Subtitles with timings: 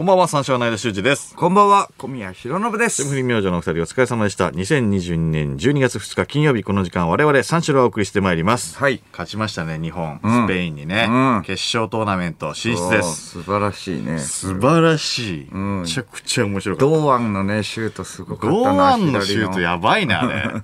[0.00, 1.36] こんばんは、三四郎の間修二です。
[1.36, 3.02] こんばんは、小宮弘信です。
[3.02, 4.48] 霜降り明星のお二人お疲れ様でした。
[4.48, 8.78] 2022年12月2日金曜日この時間我々三四郎をお送りしてまいります。
[8.78, 9.02] はい。
[9.12, 10.18] 勝ちましたね、日本。
[10.22, 13.32] うんスペインにね、うん決勝トーナメント進出です。
[13.32, 14.18] 素晴らしいね。
[14.20, 15.54] 素晴らしい。
[15.54, 16.96] んめちゃくちゃ面白かった。
[16.96, 18.92] 堂安のね、シュートすごかった堂な。
[18.92, 20.62] 安のシュート左やばいね、あれ。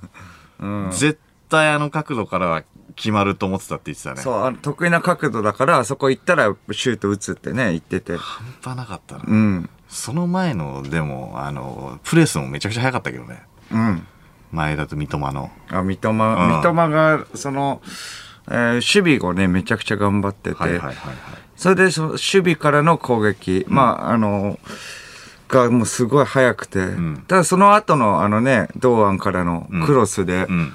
[0.93, 1.19] 絶
[1.51, 2.63] 対あの角度からは
[2.97, 4.23] 決まると思ってたって言ってたね。
[4.23, 8.17] そう、あの得意な角度だから、あそこ行ったらシュート打つってね、言ってて。
[8.17, 9.25] 半端なかったな。
[9.27, 9.71] うん。
[9.89, 13.43] その前の、でも、あの、プレスもめちゃくちゃ速かったけどね。
[13.71, 14.07] うん。
[14.51, 15.51] 前田と三笘の。
[15.69, 17.83] あ、三笘、三笘が、その、
[18.49, 21.15] えー守備をね、めちゃくちゃ頑張ってて、はいはいはいはい。
[21.57, 24.59] それでその守備からの攻撃、まあ、あの、
[25.49, 30.73] がもうすごい速くて、んただその後のあのね、堂安からのクロスで、うん。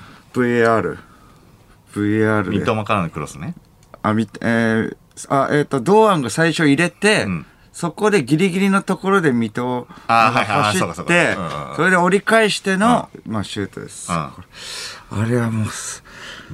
[1.94, 3.56] VAR、VAR で、三笘からのクロスね。
[4.02, 4.98] あ、み、えー
[5.30, 14.12] あ、えっ、と、堂安が最初入れて、んそこでギリギリのところで水戸があはいはいはい走ってうんうんうん、それで折り返しての、まあ、シュートです。
[14.12, 16.04] うんあれはもうす、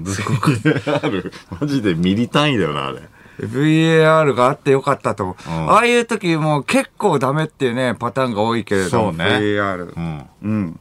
[0.04, 0.58] すごく
[1.04, 1.32] ある。
[1.60, 3.02] マジでミリ単位だよな、あれ。
[3.40, 5.52] VAR があってよかったと思う。
[5.68, 10.00] んああいう時もう結構ダメっていうね、パターンが多いけれども、そうね VAR う。
[10.00, 10.26] ん。
[10.42, 10.80] うん。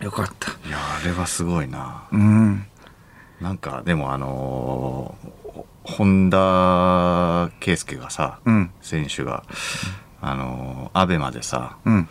[0.00, 0.50] よかった。
[0.66, 2.04] いや、あれはすごいな。
[2.10, 2.66] うん。
[3.40, 8.70] なんか、でもあのー、本田圭佑がさ、うん。
[8.80, 9.44] 選手が、
[10.20, 12.08] あのー、アベマでさ、うん。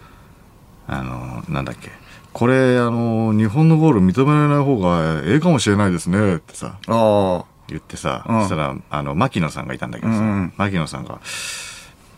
[0.88, 1.90] あのー、なんだっけ、
[2.34, 7.46] これ、あのー、日本のゴール認められない方がええかもしれないですね、ってさ、ああ。
[7.68, 11.20] 言ってさ、うんそしたら、あの、牧野さんがいたんだけどさ、うんうん牧野さんが、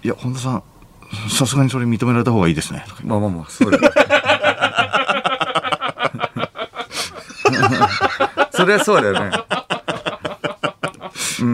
[0.04, 0.64] いや、本田さん、
[1.30, 3.78] さすがにそれ認められた方がいいですね、とかまあまあまあ、それ。
[8.66, 9.32] そりゃそうだよね。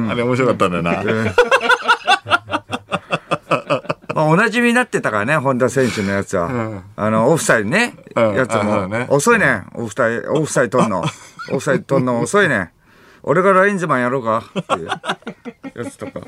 [0.09, 1.03] あれ面白かったんだよな。
[4.13, 6.47] まあ、おなじみになってたからね、本田選手のやつは。
[6.47, 11.03] んあの、オフサイドね、うんやつあも、ね遅いねん、オフサイド、オフサイド取んの。
[11.51, 12.69] オフサイド取んの遅いねん。
[13.23, 16.21] 俺がラインズマンやろうかっていうやつとか。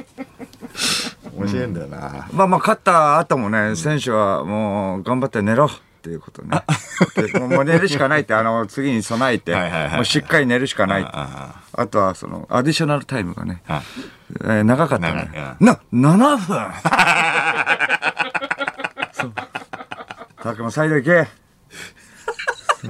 [1.35, 2.27] 面白いんだよな。
[2.31, 5.69] まあまあ、勝った後もね、選手はもう頑張って寝ろ
[6.03, 6.61] っていうことね。
[7.15, 9.55] でもう寝るしかないって、あの、次に備えて、
[9.95, 11.05] もうしっかり寝るしかない。
[11.09, 13.81] ああとは、その、アディショナルタイムがね、あ
[14.41, 15.55] えー長かったね。
[15.61, 16.71] な、7分
[19.13, 19.33] そう。
[20.43, 21.27] たくもサイド行け。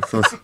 [0.08, 0.40] そうそう。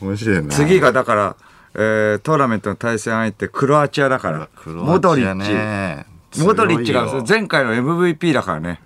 [0.00, 0.48] 面白いな。
[0.50, 1.36] 次がだから、
[1.74, 4.48] えートーナメントの対戦相手、クロアチアだから。
[4.56, 6.40] クロアチアモドリッねチ。
[6.42, 8.80] モドリッチが前回の MVP だからね。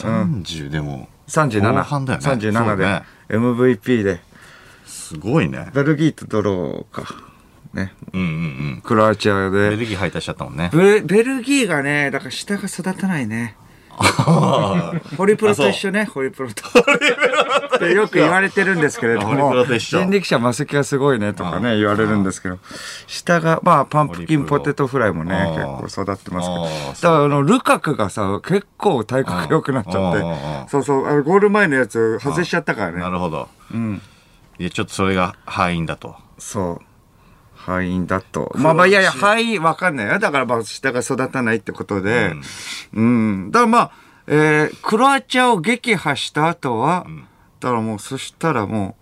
[0.00, 1.72] 30でも、37。
[1.72, 3.02] 後半だよね37で
[3.36, 4.20] MVP で。
[4.86, 5.70] すごいね。
[5.74, 7.14] ベルギーとドローか。
[7.74, 7.92] ね。
[8.12, 8.30] うんうんう
[8.78, 8.82] ん。
[8.84, 9.70] クロアチアで。
[9.70, 10.70] ベルギー敗退しちゃったもんね。
[10.72, 13.56] ベベルギーがね、だから下が育たないね。
[15.16, 16.54] ホリプロと一緒ね、ホリプロと。
[17.76, 22.58] ってよく言われてるんですけれども、人力車マセキがすごいねとかね、言われるんですけど、
[23.06, 27.12] 下が、まあ、パンプキンポテトフライもね、結構育ってますけど。
[27.12, 33.00] だから、あの、ルカクがさ、結構体格良くなっちゃあっーて、そうそう、あの、ゴール前のやつ外しちゃったからね。
[33.00, 33.48] なるほど。
[33.72, 34.02] うん。
[34.58, 36.16] いや、ちょっとそれが敗因だと。
[36.38, 36.91] そう。
[37.64, 38.52] 敗因だと。
[38.56, 40.18] まあまあ、いやいや、敗因わかんないよ。
[40.18, 42.32] だから、まあ、下が育たないってことで。
[42.92, 43.50] うん。
[43.50, 43.92] だからまあ、
[44.26, 47.06] えー、クロアチアを撃破した後は、
[47.60, 48.96] だからもう、そしたらも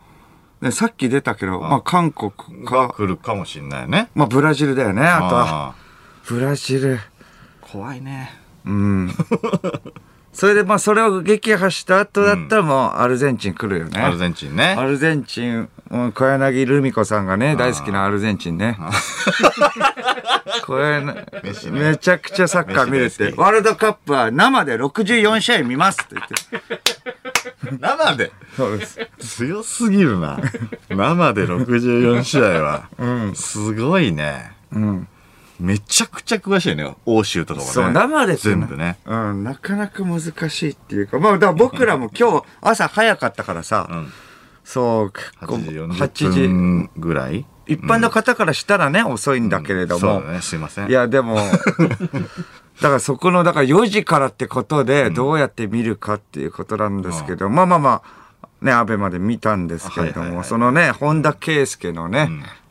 [0.60, 2.32] う、ね、さっき出たけど、まあ、韓国
[2.64, 4.10] がか、来るかもしんないね。
[4.14, 5.68] まあ、ブラジルだよね、あとは。
[5.70, 5.74] あ
[6.26, 6.96] ブラジル。
[6.96, 7.00] ー
[7.62, 8.30] 怖いね。
[8.66, 9.10] うん。
[10.32, 14.00] それで、まあ、それを撃破した後だったら、もう、アルゼンチン来るよね。
[14.00, 14.76] アルゼンチンね。
[14.78, 18.78] アルゼンチン、うん小柳ルミ子さんがね、大好きなアルゼンチンね。
[20.64, 21.00] これ、
[21.72, 26.80] めちゃくちゃサッカー見れて、ワールドカップは生で64試合見ますって言って。
[27.80, 28.30] 生で？
[28.56, 28.98] そうです。
[29.18, 30.38] 強すぎるな。
[30.88, 32.88] 生で64試合は。
[33.34, 34.52] すごいね。
[34.72, 35.08] うん。
[35.60, 36.94] めちゃくちゃ詳しいね。
[37.06, 37.72] 欧州とかもね。
[37.72, 38.66] そう、生でっていうの。
[38.66, 38.98] 全部ね。
[39.04, 40.20] うん、なかなか難
[40.50, 44.12] しいっていうか、まあ、だから僕らも今日朝早かったからさ、ん。
[44.64, 47.44] そう、結構8 8時40時、分ぐらい？
[47.66, 50.40] 一般の方からしたらね、遅いんだけれども、そうだね。
[50.40, 50.88] すいません。
[50.88, 51.36] いや、でも、
[52.80, 62.28] だからそこの、だから4時からってことで、どうやって見るかっていうことなんですけど、まあまあまあ、ね、アベまで見たんですけれども、はいはいはいそのね、本田圭佑のね、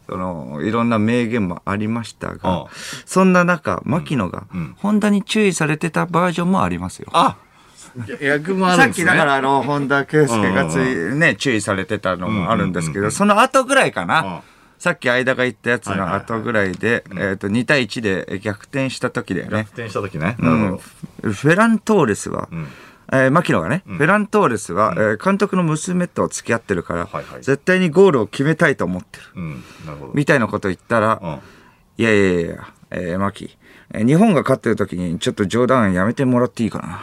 [0.10, 2.66] その、いろんな名言もありましたあがあ、
[3.06, 7.10] そんな中、牧野がん、本田に注意されてたバージョンもありますよ。
[7.14, 7.38] あ
[8.22, 9.06] 役もあさっるんですね。
[9.06, 14.42] きだからあの、本田圭佑がつうい、ね、注意されてたのもあるんですけど、その後ぐらいかな。
[14.80, 19.68] さっき間が言ったやつの後ぐらいで、えっと、2対1で逆転した時だよね逆。
[19.68, 20.38] 転した時ね。
[20.40, 20.82] うんど。
[21.22, 22.48] フェラントーレスは、
[23.12, 29.24] えー牧野がね、フェラントーレスは、えー監督の娘と付き合ってるから、はいはい絶対にゴールを決めたいと思ってる。
[29.36, 29.64] うん。
[29.86, 30.14] なるほど。
[30.14, 31.40] みたいなこと言ったら、うん。
[31.98, 33.58] いやいやいや、えー、マキ、
[33.94, 36.98] えー日本が勝ってる時にちょっと冗談やめてもらっていいかな。
[36.98, 37.00] っ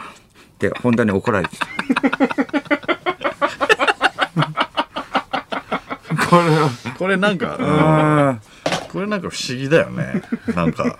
[0.59, 1.67] て、本田に怒られてた。
[6.29, 8.41] これは、これなんか、うーん
[8.91, 10.21] これなんか不思議だよね。
[10.55, 10.97] なんか、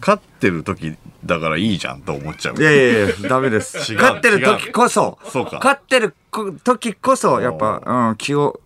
[0.00, 0.96] 勝ってる時
[1.26, 2.60] だからいいじゃんと思っちゃう。
[2.60, 3.78] いやいやいや、ダメです。
[3.92, 8.60] 違う勝ってる時こそ、そうか勝ってるこ時こそ、やっぱ、うん、気を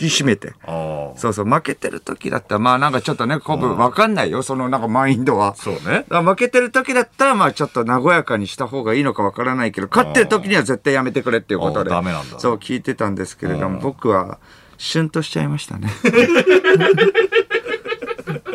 [0.00, 0.54] 引き締めて。
[0.64, 1.18] ああ。
[1.18, 5.54] そうそう、負けてる時だったら、まあなんかちょっとね、こぶわかんないよ、そのなんかマインドは。
[5.54, 5.80] そうね。
[5.80, 11.90] だから負けてる時だったら、まあちょっと和やかにした方がいいのかわからないけど、勝ってる時には絶対やめてくれっていうことで。
[11.90, 14.38] あーダメなんだそう聞いてたんですけれども、僕は、
[14.78, 15.88] シュンとしちゃいましたね。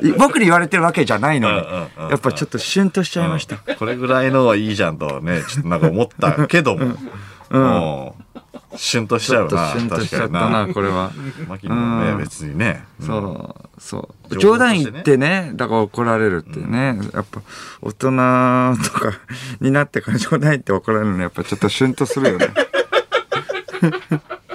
[0.01, 3.57] い僕に言われてるわけじゃないのに、やっぱちょっとシュンとしちゃいました。
[3.57, 6.95] これぐらいのはいいじゃんとはね、ちょっとなんか思ったけども。
[7.49, 8.11] うん。
[8.75, 9.71] シュンとしちゃうな。
[9.71, 11.11] シュンとしちゃったな、にこれは。
[11.47, 12.83] 牧野もね、うん別にね。
[12.99, 14.35] そう、そう。
[14.35, 17.41] 情冗談言ってね、だから怒られるってね、やっぱ
[17.81, 17.97] 大人
[18.83, 19.13] とか
[19.61, 22.47] になってから冗談言って怒られるのやっぱちょっとシュンとするよね。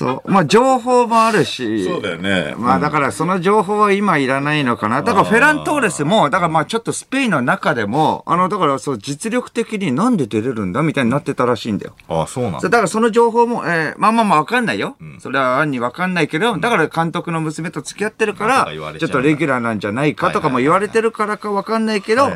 [0.00, 0.30] そう。
[0.30, 1.84] まあ情報もあるし。
[1.84, 2.54] そうだよね。
[2.56, 5.02] まあだからその情報は今いらないのかな。
[5.02, 11.94] だからフェラントーレスも、だからまあちょっとスペインの中でも、あのだからそう実力的になんで出れるんだみたいになってたらしいんだよ。
[12.08, 12.60] ああ、そうなんだ。
[12.60, 14.96] だからその情報も、えーまあまあまあわかんないよ。
[15.18, 18.66] それは案にわかんないけど、だから監督の娘と付き合ってるから
[18.98, 22.30] ちょっとレギュラーなんじゃないかとかも言われてるからかわかんないけど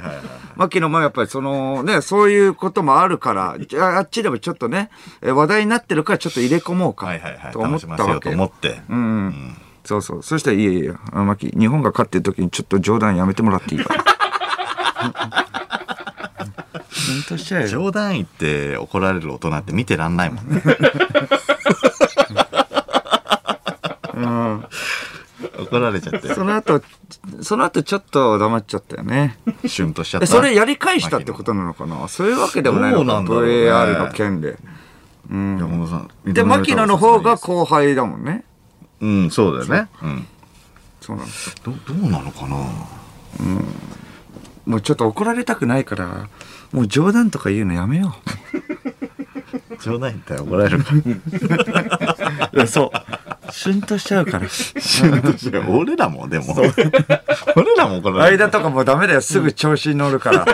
[0.56, 4.90] 牧野もやっぱりそのね、そういうこともあるから、じゃああっちでもちょっとね、
[5.22, 7.52] えー話題になってるからちょっと入れ込もうかはいはいはい。
[7.54, 8.52] と思ったわけよ。
[8.88, 8.98] うん。
[8.98, 9.56] うん。
[9.84, 10.22] そうそう。
[10.22, 13.94] そしたら、いやいやいや、あ牧、日本が勝ってる時にちょっと冗談やめてもらっていいか？
[13.94, 14.04] な。
[17.68, 20.16] 冗談言って怒られる大人って見てらん。
[20.16, 20.48] ないもん。
[20.48, 20.62] ね。
[24.14, 24.64] うん。
[25.66, 26.34] 怒られちゃって。
[26.34, 26.80] その後、
[27.42, 29.38] その後ちょっと黙っちゃったよね。
[29.66, 30.24] シュンとしちゃった。
[30.24, 34.56] えそれやり返したってことなのかなそういうわけでもないのか VAR の件で。
[35.30, 35.58] うん。
[35.58, 36.32] 山本さん。
[36.32, 38.44] で、牧野の方が後輩だもんね。
[39.00, 39.88] うん、そうだよね。
[40.02, 40.26] うん。
[41.00, 41.54] そうなんです。
[41.62, 42.56] ど、どうなのかな？
[44.66, 46.28] もうちょっと怒られたくないから、
[46.72, 48.16] もう冗談とか言うのやめよ
[49.80, 50.98] 冗談言ったら怒られるかう。
[52.56, 53.52] いや、そう。
[53.52, 54.46] シュンとしちゃうから。
[54.46, 55.68] ら。
[55.68, 56.56] 俺らも、でも。
[57.56, 58.44] 俺らも怒られる。
[58.44, 59.20] 間とかもうダメだよ。
[59.20, 60.46] すぐ調子に乗るから。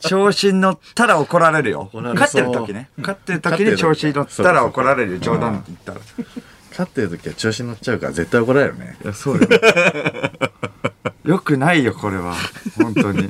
[0.00, 1.90] 調子に乗ったら怒られるよ。
[1.92, 2.90] 勝ってる時ね。
[2.98, 5.18] 勝ってる時に調子に乗ったら怒られるよ。
[5.18, 6.00] 冗談って言ったら。
[6.70, 8.96] 勝ってる時は調子に乗っちゃうから絶対怒られるね。
[9.02, 9.48] いや、そうよ。
[11.24, 12.34] よくないよ、これは。
[12.76, 13.28] 本当に。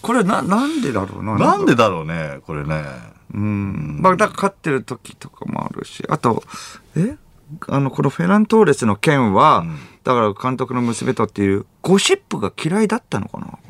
[0.00, 1.36] これな、なんでだろうな。
[1.36, 2.84] なんでだろうね、これね。
[3.34, 3.98] うん。
[4.00, 6.04] まあ、だから勝ってる時とかもあるし。
[6.08, 6.42] あと、
[6.96, 7.16] え？
[7.68, 13.63] あの、このフェラントーレスの件は、んだから監督の娘とっていう、ゴシップが嫌いだったのかなこ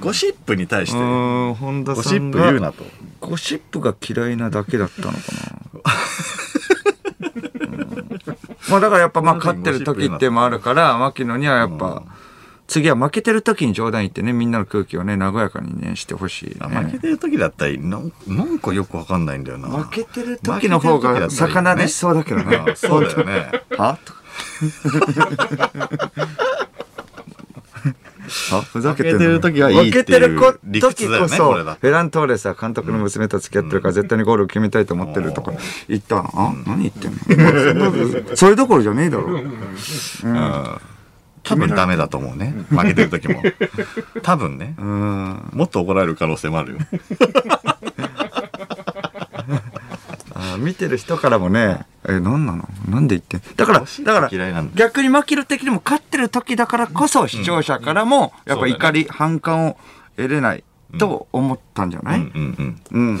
[0.00, 0.98] ゴシップに対しれ。
[0.98, 2.16] て、ゴシ。
[2.16, 2.84] ップ言うなと。
[3.20, 5.20] ゴシップが嫌いなだけだったのかな。
[5.72, 6.16] うん
[8.68, 12.02] まあだからやっぱまあ勝ってる時ってもあるから、牧野にはやっぱ、
[12.66, 16.76] 次は負けてる時に冗談言ってね、みんなの空気をね、和やかにね、してほしい、あね。
[16.76, 19.68] 負けてる時だったらなん、なんかよくわかんないんだよな。
[19.68, 22.56] 負けてる時の方が魚でしそうだけどね。
[22.56, 23.62] あ そうだよね。
[23.78, 23.98] は？
[24.04, 24.20] とか。
[28.52, 35.52] あふざけてる時はいいっていう負けてるこ理屈時だよこそ、ねこれだフェラントーレスは監督の娘と付き合ってるから絶対にゴールを決めたいと思ってるとか
[35.88, 36.30] 言ったの？
[36.34, 37.18] あ何言ってんの？
[37.28, 37.34] そ
[38.20, 39.24] んなそれどころじゃねえだろ。
[39.34, 39.52] うん
[41.48, 42.52] 多分ダメだと思うね。
[42.70, 43.40] 負けてる時も。
[44.24, 44.74] 多分ね。
[44.78, 45.48] うん。
[45.52, 46.78] もっと怒られる可能性もあるよ。
[50.34, 52.68] あ見てる人からもね、え、何なの？
[52.88, 53.56] なんで言ってん？
[53.56, 59.76] だから、だから逆にマキル的にも勝ってる時だからこそ視聴者からも、やっぱ怒り、反感を
[60.16, 60.64] 得れない
[60.98, 63.20] と思ったんじゃない、うんうんうん。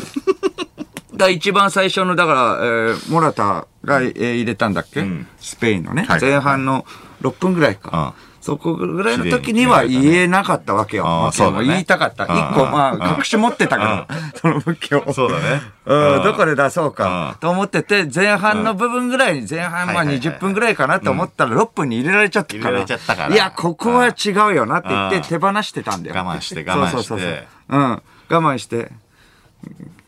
[1.16, 5.26] だ一番最初の、だから、えーモラタが、えー入れたんだっけ、うん。
[5.38, 6.20] スペインのね、はい。
[6.20, 6.84] 前半の
[7.22, 8.14] 6分ぐらいか。
[8.46, 11.30] あそこぐらいの時には言えなかったわけよ。
[11.32, 12.24] そうだね言いたかった。
[12.24, 15.12] 一個、まああ、隠し持ってたから、その武器を。
[15.12, 15.62] そうだね。
[15.86, 22.64] うん、どこでで出そうかと思ってて、前半の部分ぐらいに、前半まあはいはいはい20分ぐらいかなと思ったら6分に入れられちゃったから。
[22.64, 26.16] 入れられちゃったからいや、ここは違うよなって言ってうん手放してたんだよ。
[26.16, 27.46] 我慢して我慢してそうそうそう。
[27.68, 27.80] うん。
[27.80, 28.90] 我慢して。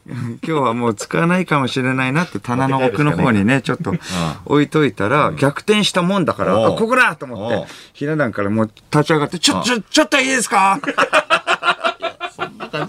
[0.42, 3.92] 今日はもう使わないかもしれないなって棚の奥の方にね、ちょっと
[4.46, 10.80] 置いといたら、逆転したもんだから、あ、ここだと思って、ひな壇からもう立ち上がって、ちょ、ちょ、ちょっといいですか？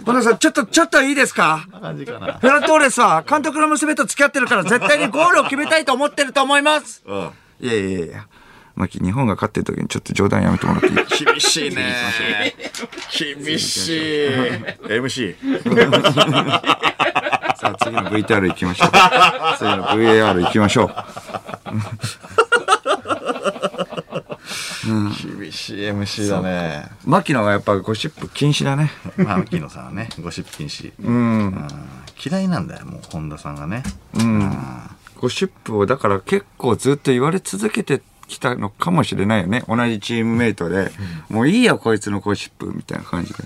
[0.05, 1.65] 小田さん、ちょっと、ちょっといいですか？
[1.69, 7.03] フェラントーレスは監督の娘と付き合ってるから絶対にゴールを決めたいと思ってると思います。
[7.05, 7.29] うん。
[7.61, 8.25] いやいやいや
[8.79, 8.85] いや。
[8.85, 10.95] マキ、日本が勝ってる時にちょっと冗談やめてもらっていい？
[11.25, 11.95] 厳しいね。
[13.17, 13.93] 厳しい。
[14.85, 15.35] MC。
[17.57, 18.89] さあ次の VTR 行きましょう。
[19.57, 20.95] 次の VAR 行きましょう。
[25.39, 26.85] 厳しい MC だね。
[27.05, 28.91] マキのはやっぱゴシップ禁止だね。
[29.17, 30.93] まあ、牧野さんはね、ゴシップ禁止。
[31.03, 31.67] うん。
[32.23, 33.83] 嫌いなんだよ、もう、本田さんがね。
[34.15, 34.57] うん。
[35.17, 39.63] ゴシップをだから結構ずっと言われ続けてきたのかもしれないよね。
[39.67, 40.91] 同じチームメイトで、
[41.29, 43.39] もういいやこいつのゴシップみたいな感じで。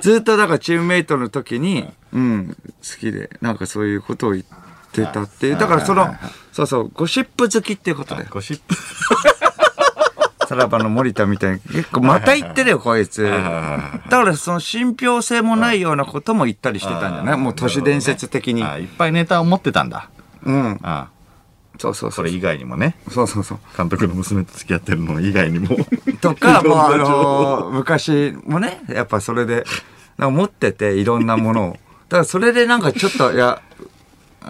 [0.00, 4.44] ずっとだからチームメイトの時に、うん、好きで、なんかそういうことを言っ
[4.92, 5.58] てたっていう。
[5.58, 6.14] だからその、
[6.52, 8.24] そうそう、ゴシップ好きっていうことで。
[8.24, 8.74] ゴシップ。
[10.46, 13.22] さらばの森田みたいに、結構また言ってるよ、こいつ。
[13.22, 13.30] だ
[14.08, 17.36] からその信憑性もないようなことも言ったりしてたんじゃない？
[17.36, 18.62] もう都市伝説的に。
[18.64, 20.08] あいっぱいネタを持ってたんだ。
[20.44, 20.78] うん。
[20.82, 21.17] あそう
[21.78, 22.12] そうそう。
[22.12, 22.96] それ以外にもね。
[23.10, 23.58] そうそうそう。
[23.76, 25.68] 監督の娘と付き合ってるの以外にも。
[26.20, 29.64] とか、 もうあの、昔もね、やっぱそれで、
[30.16, 31.72] なんか持ってて、いろんなものを。
[31.72, 33.62] だからそれでなんかちょっと、いや、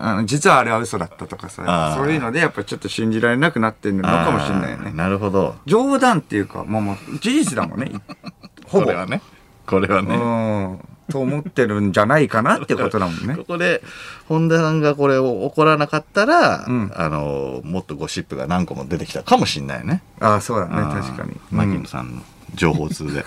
[0.00, 4.92] あの実はあれは嘘だったとかあさ、ーそういうのでやっぱちょっと信じられなくなってるのかもしれないよね。
[4.94, 5.56] なるほど。
[5.66, 7.90] 冗談っていうか、もうもう事実だもんね。
[8.66, 8.84] ほぼ。
[8.86, 9.22] これはね。
[9.66, 10.16] これはうね。
[10.16, 10.80] ん。
[11.10, 13.44] と思ってるんじゃないかなってことだもんね こ。
[13.44, 13.82] こで、
[14.28, 20.02] 本田さんがこれを怒らなかったら、んあの、もっとゴシップが何個も出てきたかもしんないね。
[20.20, 21.36] ああ、そうだね、確かに。
[21.50, 22.22] 牧うん野さんの
[22.54, 23.24] 情報通で。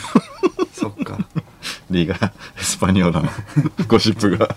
[0.72, 1.18] そっか。
[1.90, 2.30] リーガ・エ
[2.62, 3.28] スパニョーラの
[3.88, 4.54] ゴシップが。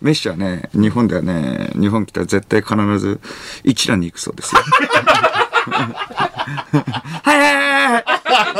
[0.00, 3.20] メッシはね、日本ではね、日本来たら絶対必ず
[3.64, 4.60] 一覧に行くそうですよ。
[6.46, 8.04] はいはいはいはい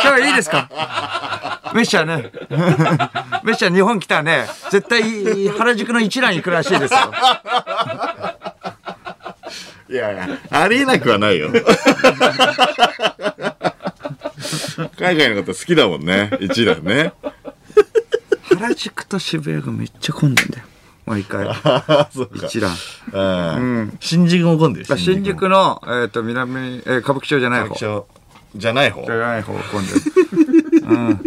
[0.02, 0.68] 今日いいですか？
[1.72, 2.32] メッシはね、
[3.44, 7.00] メッシは日本来たらね、絶対原宿の一覧に行くらしいですよ。
[9.88, 11.50] いやいや、ありえなくはないよ。
[14.98, 16.30] 海外のこと好きだもんね。
[16.40, 17.12] 一覧ね。
[18.58, 20.64] 原宿と渋谷がめっちゃ混んでんだよ。
[21.04, 21.46] 毎回。
[22.34, 22.74] 一覧。
[23.12, 23.96] うん。
[24.00, 27.66] 新宿も混んでる新宿の、えっ、と、南、えー歌舞伎町じゃない方。
[27.66, 28.06] 歌舞伎町
[28.56, 29.12] じゃない方じ。
[29.12, 30.00] ゃない方混んでる。
[30.88, 31.20] うん。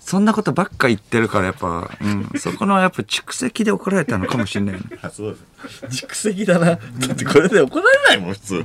[0.00, 2.30] そんなことばっか言ってるから、やっぱ、うん。
[2.38, 4.80] そこの、やっぱ蓄積で怒られたのかもしれないね。
[5.02, 6.04] あ、そうです。
[6.06, 6.66] 蓄積だな。
[6.66, 6.78] だっ
[7.16, 8.64] てこれで怒られないもん、普通。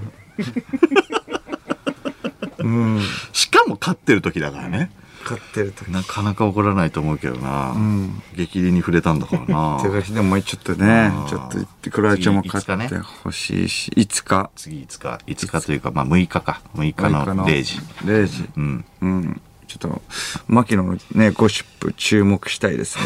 [2.60, 3.02] うん。
[3.34, 4.92] しかも勝ってる時だからね。
[5.24, 5.90] 勝ってる時。
[5.90, 7.72] なかなか怒らないと思うけどな。
[7.72, 9.80] ん激励に触れたんだからな。
[9.84, 14.52] 手書きでもちょっとねちょっと言って、クロアチアも勝ってほしいし、いつか。
[14.56, 16.62] 次5日、5日というか、まあ6日か。
[16.76, 17.80] 6日の0時。
[18.06, 18.50] 0時。
[18.56, 18.86] うん。
[19.02, 19.42] うん。
[19.68, 20.02] ちょっと、
[20.48, 23.04] 牧野のね、ゴシップ注目したいですね。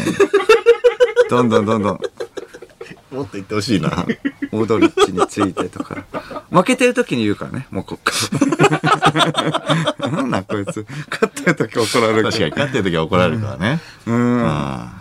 [1.30, 2.00] どんどんどんどん。
[3.10, 4.06] もっと言ってほしいな。
[4.52, 6.04] オードリッチについてとか。
[6.50, 8.12] 負けてる時に言うからね、もうこっか
[10.00, 10.10] ら。
[10.10, 10.86] なんなんこいつ。
[11.10, 13.80] 勝ってる時怒られる確かに、勝ってる時は怒られるからね。
[14.06, 14.42] うん。
[14.42, 14.98] うん。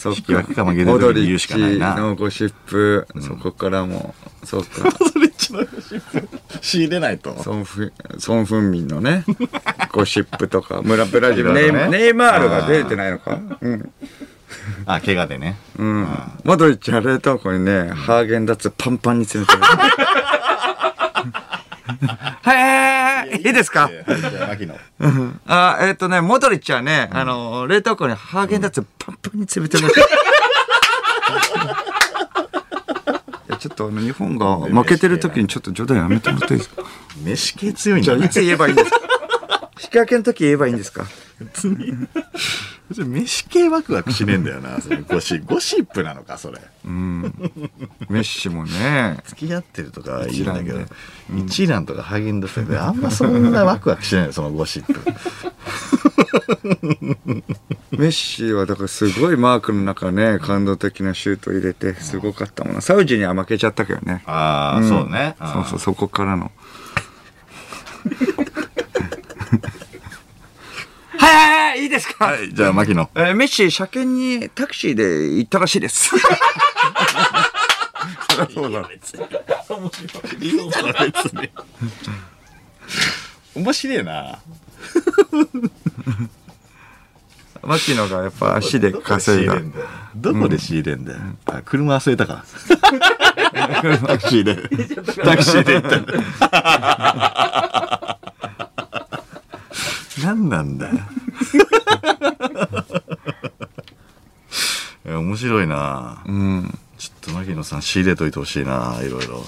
[0.00, 4.90] そっ引きか負けてる時に言うしかないなオードリッチのゴシップ、そこからも、そうか。
[4.92, 5.60] それっちの
[6.62, 7.42] 仕入れないと。
[7.42, 9.24] ソンフソン・フンミンのね、
[9.92, 11.72] ゴシップとか、村ブラジル、ネイ
[12.14, 13.92] マールが出てないのかうん。
[14.86, 15.56] あ、怪我でね。
[15.78, 16.06] うん。
[16.44, 19.62] モドリッチは冷凍庫にね、ハーゲンダッツパンパンに詰めてる。
[22.42, 23.90] はい、いいですか
[25.46, 29.88] あ、えっ、とね、モドリッチはね、あの、冷凍庫にハーゲンダッツパンパンに詰めてる。
[29.88, 29.90] い
[33.48, 36.82] やちょっとあの日本が負けてる時にちょっと冗談やめてもらっていいですか
[37.24, 38.98] 飯系強いんじゃいつ言えばいいんですか
[39.82, 41.04] 引き分けの時言えばいいんですか
[42.94, 44.80] 飯系ワクワクしねえんだよな。
[44.82, 46.60] それゴシゴシップなのか、それ。
[46.84, 47.22] うん。
[48.08, 50.80] メッシもね、付き合ってるとかはいいんだけど
[51.36, 55.00] 一蘭とかハーゲンダッツであんまそんなワクワクしないよ、そのゴシップ。
[57.92, 62.80] メッシはだからすごいマークの中ね、感動的なシュート入れて、すごかったもんな。
[62.80, 64.22] サウジには負けちゃったけどね。
[64.26, 65.36] ああ、んそうね。
[65.38, 66.50] そうそう、そこからの。
[71.20, 73.10] はいはいはい、いいですか、はい、じゃあ、牧野。
[73.14, 76.16] えーメッシ、車検にタクシーで行ったらしいです。
[78.54, 78.88] そうだ。
[78.88, 80.48] 別に。
[80.48, 81.50] いいんじゃない別に。
[83.54, 84.38] 面白いな。
[87.62, 89.56] 牧野がやっぱ足で稼いだ。
[90.16, 91.18] どこで仕入れんだよ。
[91.44, 92.44] あ、車忘れたから。
[94.06, 94.56] タクシーで。
[95.22, 97.29] タクシーで行った
[100.62, 100.88] なんだ
[105.18, 106.78] 面白いなうん。
[106.98, 109.44] ちょっと牧野さん仕入れといてほしいないろいろ。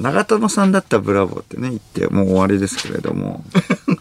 [0.00, 3.44] 長友さんだったらブラボーってね、言ってもう終わりですけれども。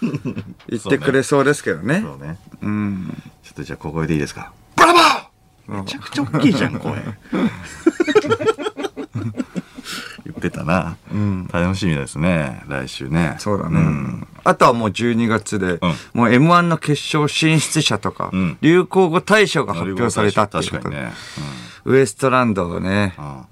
[0.69, 2.01] 言ってくれそうですけどね。
[2.01, 2.39] そうね。
[2.61, 3.13] うん。
[3.43, 4.51] ちょっとじゃあ小声でいいですか？
[4.75, 6.93] ブラボーめちゃくちゃ大きいじゃん、声。
[10.25, 10.95] 言ってたな。
[11.11, 11.47] うん。
[11.51, 13.35] 楽しみですね、来週ね。
[13.39, 13.79] そうだね。
[13.81, 15.79] んあとはもう12月で、
[16.13, 21.07] もう M1 の決勝進出者とか、うん流行語大賞が発表されたっていうことで。
[21.85, 23.45] ウエストランドね、うんうん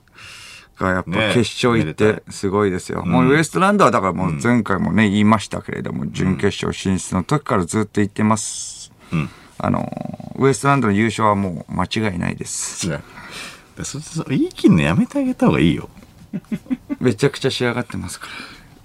[0.82, 3.06] がやっぱね決勝行ってすごいですよ。
[3.06, 8.92] もうウエストランドはだからもう前回もね、言いましたけれども、準決勝進出の時からずっと言ってます。
[9.14, 9.30] うん
[9.64, 12.90] あの、ウエストランドの優勝はもう間違いないです。
[13.84, 15.88] そそ言い切るのやめてあげた方がいいよ。
[17.00, 18.32] めちゃくちゃ仕上がってますから。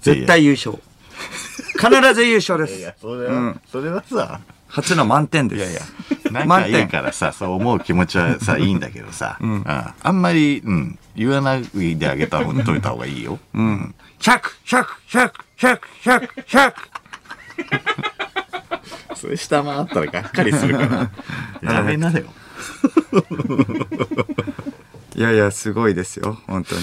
[0.01, 0.77] 絶対優勝。
[1.77, 2.93] 必ず優勝です。
[2.99, 5.59] それはそれはさ、初の満点です。
[5.59, 5.81] いやいや、
[6.31, 13.39] 仲いい満点からさ、そう思う気持ちはさ、いいんだけどさ、うんあんまり、うん、言わないであげたほといた方がいいよ。
[13.53, 13.95] うん。
[14.19, 16.73] 100、100、100、100、100、100。
[19.15, 21.11] それ下回ったらがっかりするから。
[21.73, 22.25] やめなよ。
[25.15, 26.37] いやいや、すごいですよ。
[26.45, 26.81] 本当に。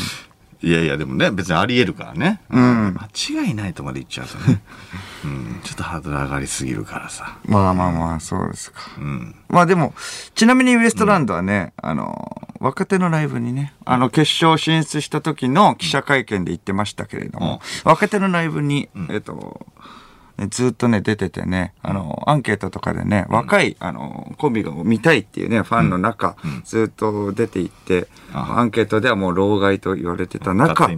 [0.65, 2.41] いやいや、でもね、別にあり得るからね。
[2.51, 4.63] ん間違いないとまで言っちゃうとね。
[5.25, 7.37] うん、ちょっとハードル上がりすぎるからさ。
[7.45, 8.81] まあまあまあ、そうですか。
[8.97, 9.35] うん。
[9.49, 9.95] まあでも、
[10.35, 20.04] ちなみにウエストランドはね、あの、若手のライブにね、あの、決勝進出した時の記者会見で言ってましたけれども、若手のライブに、えっと、ね
[20.51, 30.89] ずっとね、出ててね、あの、アンケートとかでね、若い、あの、コンビが見たいっていうね、ファンの中、ずっと出ていって、あアンケートではもう老害と言われてた中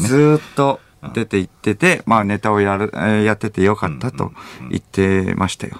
[0.00, 0.80] ずっと
[1.14, 4.32] 出ていってて、まあネタをやる、えーやっててよかったと
[4.70, 5.78] 言ってましたよ。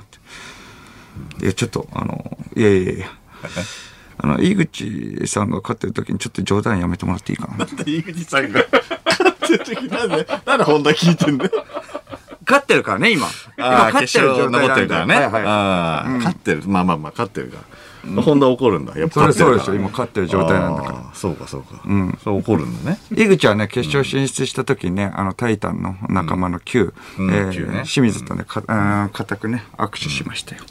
[1.42, 3.06] いや、ちょっと、あの、いやいやいや。
[4.16, 7.58] あの、井口さんが勝ってる時にちょっと冗談やめてもらっていいかな？
[7.58, 8.64] だって井口さんが、
[9.04, 11.50] 勝ってる時なんで、なんで本田聞いてんだよ。
[12.46, 13.26] 勝ってるからね、今。
[13.56, 16.62] 今勝ってる状態なん勝ってる。
[16.66, 18.22] まあまあまあ、勝ってるから。
[18.22, 18.98] 本田怒るんだ。
[18.98, 21.80] やっぱそうでしょ今勝ってる状態なんだからそうかそうか。
[21.86, 22.18] うん。
[22.22, 22.98] それ怒るんだね。
[23.12, 27.50] 井口はね、決勝進出した時にね、あの、タイタンの仲間の Q、うんえ
[27.84, 30.62] 清水とね、か、固くね、握手しましたよ。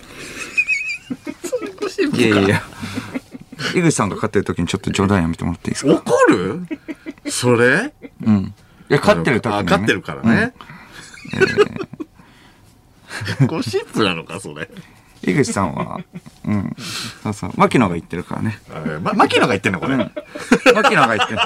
[2.14, 2.62] いやいや。
[3.76, 5.94] 井口さんが勝ってる時にちょっと冗談やめてもらっていいですか？
[5.94, 6.68] 怒る？
[7.32, 7.94] それ？
[8.26, 8.54] うん。
[8.90, 10.54] いや、勝ってる時に、勝ってるからね。
[13.48, 14.70] ゴシップなのか、それ。
[15.26, 16.00] 井口さんは、
[16.46, 16.76] うん。
[17.24, 17.52] そうそう。
[17.56, 18.60] 牧野が言ってるからね。
[19.02, 19.96] ま、牧野が言ってんのこれ。
[19.98, 20.12] 牧
[20.96, 21.40] 野が言ってる。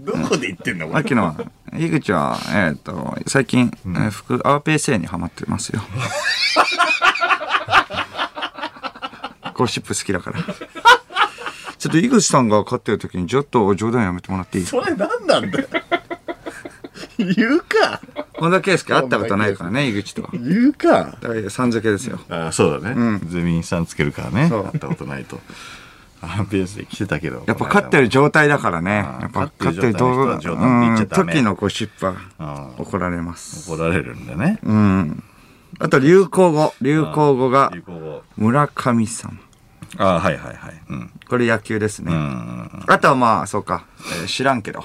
[0.00, 1.02] どこで言ってんのこれ？
[1.02, 1.36] 牧野は、
[1.78, 5.80] 井口は、えっ、と、最近、えー服、アーペーセーにハマってますよ。
[9.54, 10.42] ゴシップ好きだから。
[11.78, 14.66] ちょっと井口さんが勝ってる時にちょっと冗談やめてもらっていい？
[14.66, 15.68] それ何なんだよ。
[17.36, 18.00] 言うか。
[18.34, 20.30] 本田圭佑会ったことないからね、井口とは。
[20.32, 21.16] 言うか。
[21.20, 22.18] だからさん付けですよ。
[22.28, 23.20] あそうだね。
[23.26, 24.48] ゼミンさんつけるからね。
[24.48, 25.40] そう会ったことないと。
[26.22, 27.44] あペースで来てたけど。
[27.46, 28.96] やっぱ勝ってる状態だからね。
[29.20, 33.70] やっぱ勝ってる勝ってる動画、状態の人は冗談って言っちゃダメ時のゴシップはあ怒られます。
[33.70, 34.58] 怒られるんだね。
[34.62, 35.22] うん。
[35.78, 36.74] あと流行語。
[36.80, 39.38] 流行語が流行語村上さん。
[39.98, 40.82] あはいはいはい。
[40.88, 41.10] うん。
[41.28, 42.12] これ野球ですね。
[42.12, 42.84] うん。
[42.86, 43.84] あとはまあ、そうか、
[44.20, 44.84] えー知らんけど。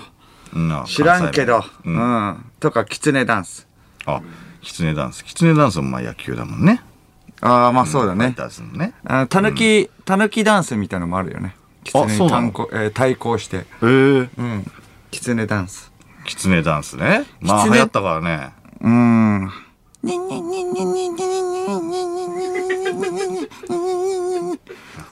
[0.54, 1.60] うん知らんけど。
[1.62, 2.52] 関西う弁ん。
[2.60, 3.68] とか、キツネダンス。
[4.06, 4.22] あ、
[4.62, 5.24] キツネダンス。
[5.24, 6.82] キツネダンスもまあ野球だもんね。
[7.42, 8.36] ああ、まあそうだね。
[8.74, 8.94] ね。
[9.06, 11.56] あたぬき、たぬきダンスみたいなのもあるよね。
[11.84, 13.58] キツネにえー対抗して。
[13.58, 13.86] へえ。
[13.86, 13.92] う
[14.44, 14.72] ん。
[15.12, 15.92] キツネダンス。
[16.26, 17.24] キツネダンスね。
[17.40, 18.52] まあ流行ったからね。
[18.82, 19.52] うーん。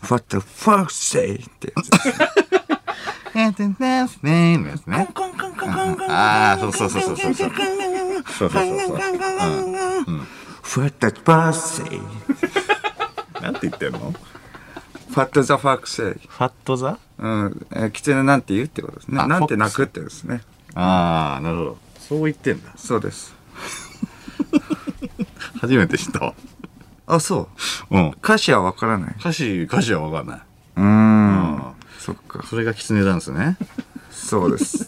[0.09, 1.35] What the fuck say?
[1.35, 2.19] ってやつです。
[3.79, 5.07] ダンスねのやつね。
[5.69, 7.33] ああ、そうそうそうそうそう。
[7.33, 7.53] そう
[8.35, 8.97] そうそうそう。
[10.77, 12.01] What the fuck say?
[13.41, 14.13] なんて言ってんの
[15.15, 16.19] What the fuck say?
[16.27, 17.67] ファットザうん。
[17.71, 19.27] えー、キツネなんて言うってことですね。
[19.27, 20.41] なんて泣くってですね。
[20.75, 21.77] ああ、なるほど。
[21.99, 22.71] そう言ってんだ。
[22.75, 23.33] そうです。
[25.59, 26.33] 初めて知ったわ。
[27.07, 27.49] あ、そ
[27.89, 27.97] う。
[27.97, 28.09] うん。
[28.21, 29.15] 歌詞はわからない。
[29.19, 30.41] 歌詞、歌詞はわかんない。
[30.75, 31.73] うーん。
[31.99, 32.45] そっか。
[32.45, 33.57] それがキツネダンスね。
[34.11, 34.87] そうです。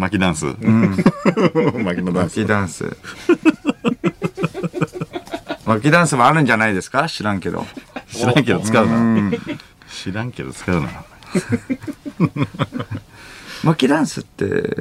[0.00, 0.46] マキダンス。
[0.46, 2.40] マキのダンス。
[2.40, 2.96] マキダンス
[5.66, 7.06] マキダンスもあるんじゃないですか？
[7.06, 7.66] 知らんけど
[8.10, 9.30] 知らんけど使うな。
[9.92, 10.88] 知らんけど使うな。
[13.62, 14.74] マキ ダンスって、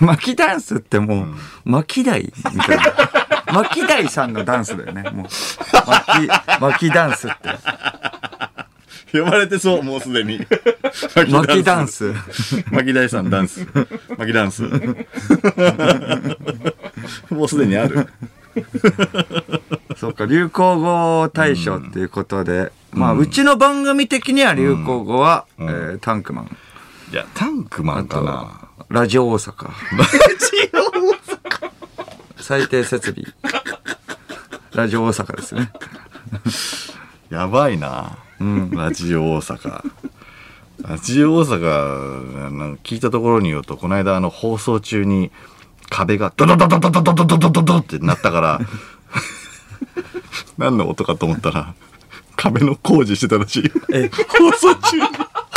[0.00, 1.34] マキダンスってもう、
[1.66, 2.82] マキダイみたいな。
[3.52, 5.02] マキダイさんのダンスだよね。
[5.10, 5.26] もう、
[5.86, 7.50] マキ、マキダンスって。
[9.22, 10.40] 呼ばれてそう、もうすでに。
[11.30, 11.88] マキダン。
[11.88, 12.12] ス。
[12.70, 13.66] マキダイさんダンス。
[14.16, 14.62] マキダンス。
[17.30, 18.08] もうすでにある。
[19.96, 26.56] そうか、流行語大賞っていうことで、まあ、うちの番組的には流行語は、えータンクマン。
[27.12, 28.60] いや、タンクマンかな。
[28.88, 29.70] ラジオ大阪。
[32.38, 33.26] 最低設備。
[34.72, 35.70] ラジオ大阪ですね。
[37.30, 38.18] やばいな。
[38.38, 39.82] ラジオ大阪。
[40.82, 45.30] ラジオ大阪、あの聞いたところによると、この間あの放送中に
[45.88, 48.60] 壁がドドドドドドドドドドドドってなったから、
[50.58, 51.74] 何の音かと思ったら、
[52.36, 53.70] 壁の工事してたらしいよ。
[53.92, 55.06] え、放送中に？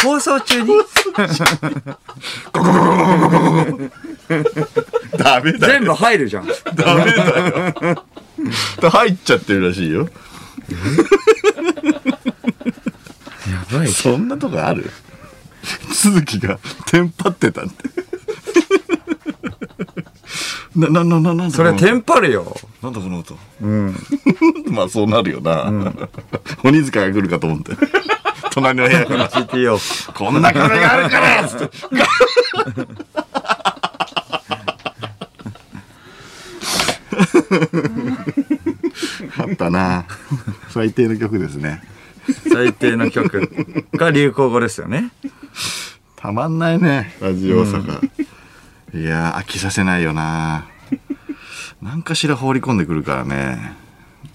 [0.02, 0.70] 放送中に？
[5.18, 5.74] ダメだよ。
[5.74, 6.48] 全部入るじゃん。
[6.48, 8.06] やダメだよ。
[8.90, 10.08] 入っちゃってるらしいよ。
[13.72, 13.88] ばい。
[13.88, 14.90] そんなとこある？
[15.94, 17.72] 鈴木がテンパってたって。
[20.80, 22.56] な、な、な、な、なんそれテンパるよ。
[22.82, 23.38] なんだこの音？
[23.62, 23.96] うん。
[24.68, 25.72] まあそうなるよな。
[26.64, 27.74] 鬼塚が来るかと思って。
[28.52, 29.30] 隣の部屋から。
[29.30, 30.14] GTO。
[30.14, 31.70] こんな壁があるからつって。
[39.38, 40.06] あったな
[40.70, 41.82] 最低の曲ですね。
[42.52, 43.50] 最低の曲
[43.94, 45.12] が流行語ですよね。
[46.16, 48.10] たまんないね、ラジオ大阪。
[48.94, 50.68] いやー、飽きさせないよな
[51.82, 53.74] 何かしら放り込んでくるからね。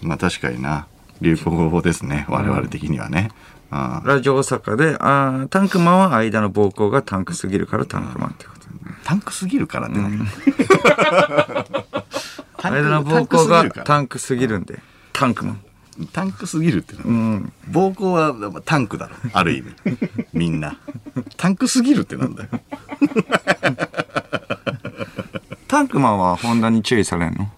[0.01, 0.87] まあ確かにな。
[1.21, 2.27] 流行語ですね。
[2.29, 3.31] 我々的にはね。
[3.71, 8.65] うんラジオ大阪で、あータンクマンは間の膀胱がタンクすぎるからタンクマンってこと。
[9.03, 10.27] タンクすぎるからって何、
[12.65, 14.81] タンク間の膀胱がタンクすぎるんで、
[15.13, 15.61] タンクマン。
[16.13, 17.53] タンクすぎるってのうん。
[17.71, 19.15] 膀胱はまあタンクだろ。
[19.35, 19.99] ある意味。
[20.33, 20.79] みんな。
[21.37, 22.49] タンクすぎるってなんだよ。
[25.69, 27.51] タンクマンはホンダに注意されんの？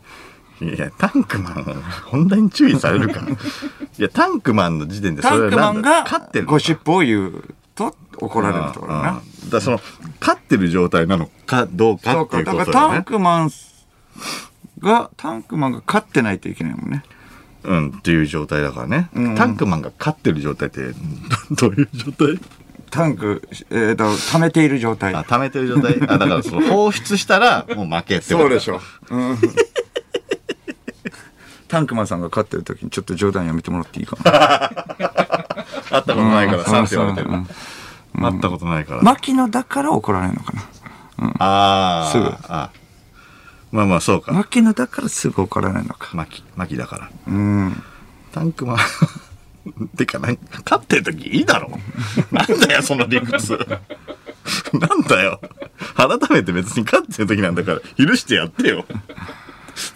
[0.61, 1.75] いや、タンクマンは、
[2.07, 3.21] ホンダに注意されるか。
[3.99, 9.21] いや、タンクマンの時点でそタンれはなんクマンがだ勝ってるゴシップを言うと怒られるってことだな。
[9.51, 9.81] だその、
[10.19, 13.03] 勝ってる状態なのかどうかっていうことだよね。
[13.03, 13.51] クマン
[14.81, 17.03] が、タンクマンが勝ってないといけないもんね。
[17.65, 19.09] うん、っていう状態だからね。
[19.15, 20.93] うんタンクマンが勝ってる状態って、
[21.51, 22.39] どどういう状態？
[22.91, 25.15] タンク、えっ、と、溜めている状態。
[25.15, 25.97] あ、溜めてる状態？
[26.09, 28.49] あ、だからその放出したら、もう負けってこと？
[28.49, 28.81] だょ。
[29.11, 29.39] うん。
[31.69, 34.31] タンクマンさんが勝ってる時にちょっと冗談やめてもらっていいかな？
[35.91, 37.31] 会ったことないから、さんって言われてる。
[37.31, 37.47] うん
[38.19, 39.03] 会ったことないから。
[39.03, 40.63] 牧野だから怒られるのかな。
[41.39, 42.11] ああ。
[42.13, 42.71] すぐあ
[43.73, 44.33] まあまあ、そうか。
[44.33, 46.11] 牧野だからすぐ怒られるのか。
[46.15, 47.11] マキ、マキだから。
[47.27, 47.83] うん。
[48.33, 48.79] タンクマン。
[49.97, 51.71] てか、なんか、勝ってる時いいだろ。
[52.31, 53.59] なんだよ、その理屈。
[54.73, 55.41] なんだよ。
[55.95, 58.87] 改めて別に勝ってる時なんだから、許してやってよ。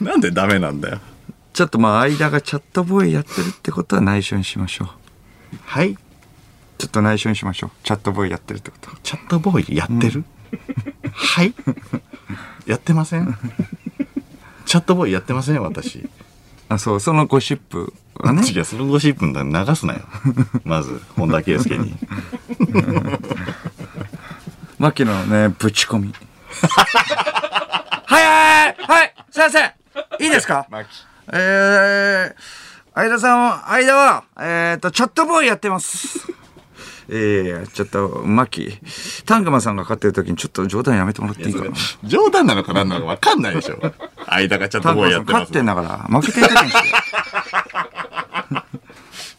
[0.01, 1.01] なんでダメなんだよ。
[1.53, 4.89] ちょっとまあ間がチャットボーイやってるってことは内緒にしましょう。
[5.65, 5.97] はい。
[6.79, 7.71] ちょっと内緒にしましょう。
[7.85, 8.91] チャットボーイやってるってこと。
[9.03, 10.25] チャットボーイやってる、
[11.13, 11.55] はい。
[12.67, 13.37] やってません？
[14.67, 16.09] チャットボーイやってません私。
[16.69, 18.43] あ、そう、そのゴシップはね。
[18.47, 20.01] 違う、そのゴシップだ流すなよ。
[20.65, 21.97] まず、本田圭佑に。
[24.79, 26.15] 牧野のね、ぶち込み。
[28.07, 29.59] はいはいはい先生
[30.25, 30.67] いいですか？
[30.71, 30.91] マキ。
[31.33, 32.35] えー、
[32.95, 36.19] 相田さんは、相田は、えーと、チャットボーイやってます。
[37.13, 38.79] えー、ちょっと、マキ、
[39.27, 41.73] タンクマンさんが勝ってる時にちょっと冗談やめてもらっていいかな？
[42.05, 43.79] 冗談なのか何なのか分かんないでしょ。
[44.29, 45.63] 間がチャットタンクマンさんボーイやってます勝って。
[45.63, 46.89] んだから、負けてる時にして。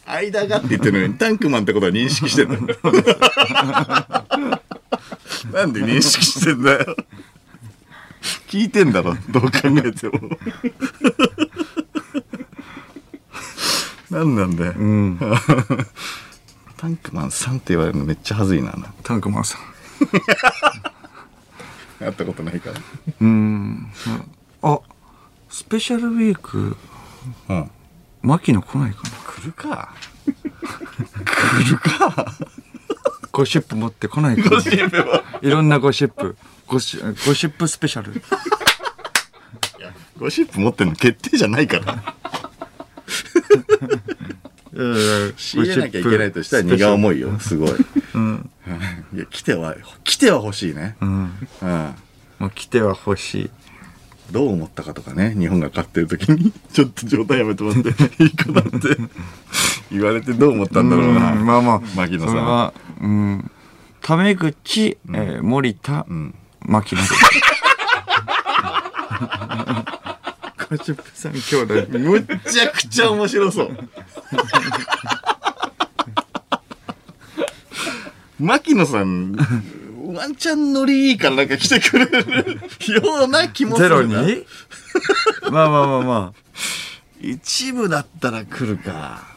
[0.06, 2.58] 間がって言ってるのに、タンクマンってことは認識してんの？
[5.54, 6.96] なんで認識してんだよ。
[8.50, 10.38] 聞いてんだろ、どう考えても。
[14.12, 14.74] なんなんだよ。
[14.78, 15.18] うん。
[16.82, 18.74] タンクマンさんって言われるのめっちゃ恥ずいな。
[19.04, 19.62] タンクマンさん。
[22.04, 22.82] 会ったことないから。
[23.22, 23.92] うん。
[24.64, 24.80] あ、
[25.48, 26.76] スペシャルウィーク、
[27.50, 27.70] うん。
[28.24, 29.94] 牧野来ないかな来るか。
[33.32, 36.36] ゴシップ持って来ないかなゴシップはいろんなゴシップ。
[36.66, 38.24] ゴシゴシップスペシャル。
[39.80, 42.16] やゴシップ持ってんの決定じゃないから。
[45.38, 47.72] 仕入れなきゃいけないとしたら荷が重いよ、すごい。
[48.16, 48.50] うん。
[49.14, 50.96] いや、来ては、来ては欲しいね。
[51.02, 51.10] うん。
[51.62, 51.96] うん。
[52.40, 53.50] もう来ては欲しい。
[54.32, 57.90] どう思ったかとかね、日本が勝ってる時に、 ちょっと状態やめてもらって
[58.24, 58.72] いいかなって
[59.92, 61.34] 言われてどう思ったんだろうな。
[61.34, 61.82] んまあまあ。
[61.96, 63.52] 牧野さんそれは、うん。
[64.02, 66.34] タメ口、えー森田、うん。
[66.62, 67.08] 牧野で。
[70.72, 72.00] ゴシップ三兄弟。
[72.00, 73.78] むっちゃくちゃ面白そう。
[78.40, 79.36] 牧野さん、
[80.16, 82.62] ワンチャンノリいいからなんか来てくれるよ
[83.26, 84.22] うな気もすゼロるな。
[84.22, 84.46] に？
[85.52, 86.34] まあまあまあま
[87.20, 89.31] 一部だったら来るか。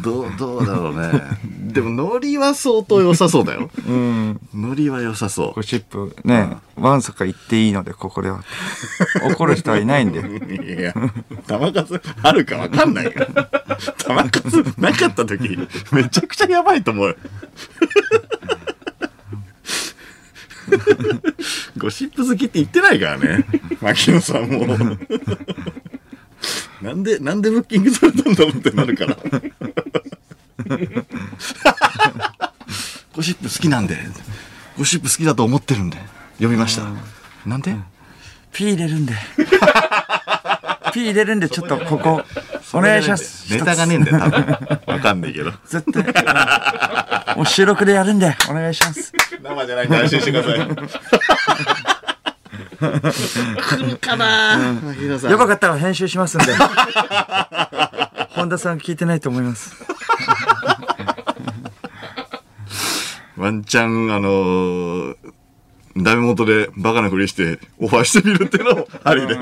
[0.00, 1.22] どう、どうだろうね。
[1.72, 3.70] でもノリは相当良さそうだよ。
[3.78, 3.82] あ。
[3.88, 4.40] うん。
[4.54, 8.42] ノリは良さそゴシップね、わんさか言っていいので、ここでは。
[9.24, 10.20] 怒る人はいないんで。
[10.20, 10.80] う。
[10.80, 10.94] いや、
[11.46, 13.50] 玉数あるかわかんないから。
[13.98, 15.58] 玉数なかった時、
[15.92, 17.16] めちゃくちゃやばいと思うよ。
[21.78, 23.44] ゴシップ好きって言ってないからね。
[23.80, 24.66] 牧野さんも。
[26.82, 29.16] なんで、なんでブッキングされたんだろうってなるから。
[33.14, 33.96] ゴシップ好きなんで、
[34.76, 35.98] ゴシップ好きだと思ってるんで、
[36.40, 36.82] 呼びました。
[37.46, 37.76] なんで？
[38.52, 39.14] ピー入れるんで。
[40.92, 42.22] ピー入れるんで、ちょっとここ、
[42.72, 43.52] お願いします。
[43.52, 44.78] ネタがねえんだよ、多分。
[44.86, 45.52] わかんないけど。
[45.66, 46.04] 絶対。
[47.36, 49.12] もう収録でやるんで、お願いします。
[49.42, 51.93] 生じゃないんで安心してください。
[53.00, 56.46] 来るかな牧野さんやばかったら編集しますんで。
[58.30, 59.74] 本田さん聞いてないと思います。
[63.36, 65.16] ワンチャン、あのー、
[65.96, 69.36] ダメ元でバカなふりしてオファーしてみるっていうのもありで。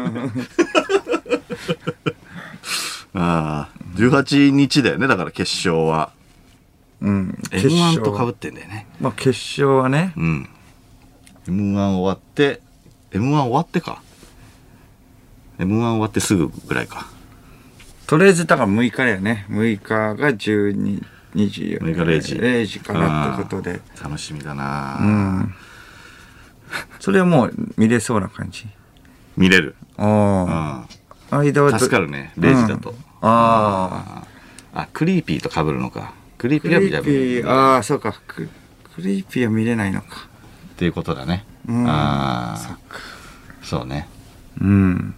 [3.14, 6.12] ああ、18日だよね、だから決勝は。
[7.02, 7.38] うん。
[7.50, 8.86] M1 と被ってんだよね。
[9.00, 10.48] まあ決勝はね、うん。
[11.46, 12.61] M1 終わって、
[13.12, 14.02] M1 終わってか。
[15.58, 17.06] M1 終わってすぐぐらいか。
[18.06, 19.46] とりあえずだから6日だよね。
[19.48, 21.02] 6日が12、
[21.34, 23.80] 20 6日0時0時からってことで。
[24.02, 25.54] 楽しみだな、うん。
[27.00, 28.66] それはもう見れそうな感じ？
[29.36, 29.76] 見れる。
[29.96, 30.50] あうん。
[30.50, 30.86] あ。
[31.38, 32.90] 相田はど助かるね、0時だと。
[32.90, 34.24] うんあ
[34.74, 36.12] ああ、 Creepy と被るのか。
[36.38, 38.20] Creepy が見ればリーピー、ああ、そうか。
[38.26, 38.48] ク
[38.96, 40.28] Creepy は見れないのか。
[40.72, 41.44] っていうことだね。
[41.68, 42.78] うんああ。
[43.62, 44.08] そうね。
[44.60, 45.14] うん。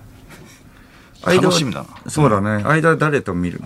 [1.25, 2.11] 楽しみだな。
[2.11, 2.63] そうだね。
[2.65, 3.61] 相田は誰と見る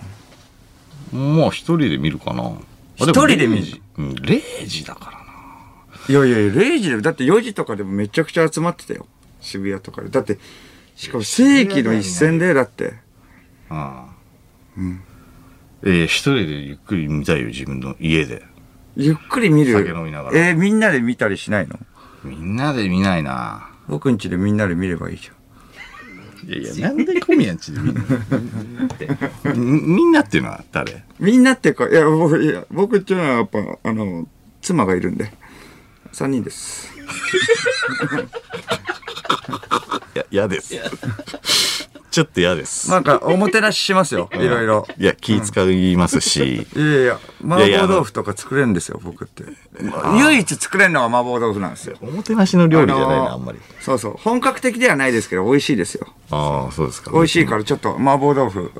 [1.11, 1.19] の？
[1.19, 2.43] もう一人で見るかな。
[2.43, 2.53] あ
[2.95, 5.19] 一人で見る？0時うん、0時だからな。
[6.07, 9.05] いやいやいや、0時で、だって4時とかでもめちゃくちゃ集まってたよ。
[9.41, 10.09] 渋谷とかで。
[10.09, 10.39] だって、
[10.95, 12.93] しかも世紀の一戦で、だって。
[13.69, 14.13] ああ。
[14.77, 15.01] うん。
[15.85, 18.43] ええ一人でゆっくり見たいよ、自分の家で。
[18.95, 19.73] ゆっくり見る。
[19.73, 21.77] 酒飲みながらえーみんなで見たりしないの？
[22.23, 23.69] みんなで見ないな。
[23.87, 25.35] 僕ん家でみんなで見ればいいじゃん。
[26.49, 29.55] いやいや、なんで小宮んちで見るの？
[29.55, 31.03] みみんなっていうのは誰？
[31.19, 34.27] みんなっていうか、いや、僕、いや僕っていうのはやっぱ、あの、
[34.61, 35.31] 妻がいるんで。
[36.13, 36.89] 3人 です。
[40.15, 40.73] いや、嫌です。
[42.19, 42.91] ちょっと嫌です。
[42.91, 44.29] なんか、おもてなししますよ。
[44.33, 44.85] いろいろ。
[44.97, 49.45] いや、気使いますし、いやいや、麻婆豆腐とか作れるんですよ、僕って。
[50.17, 51.95] 唯一作れるのは麻婆豆腐なんですよ。
[52.01, 53.59] おもてなしの料理じゃないな、あんまり。
[53.79, 54.15] そうそう。
[54.21, 56.07] 本格的ではないですけど、美味しいですよ。
[56.29, 57.11] ああ、そうですか。
[57.13, 58.73] 美味しいから、ちょっと麻婆豆腐、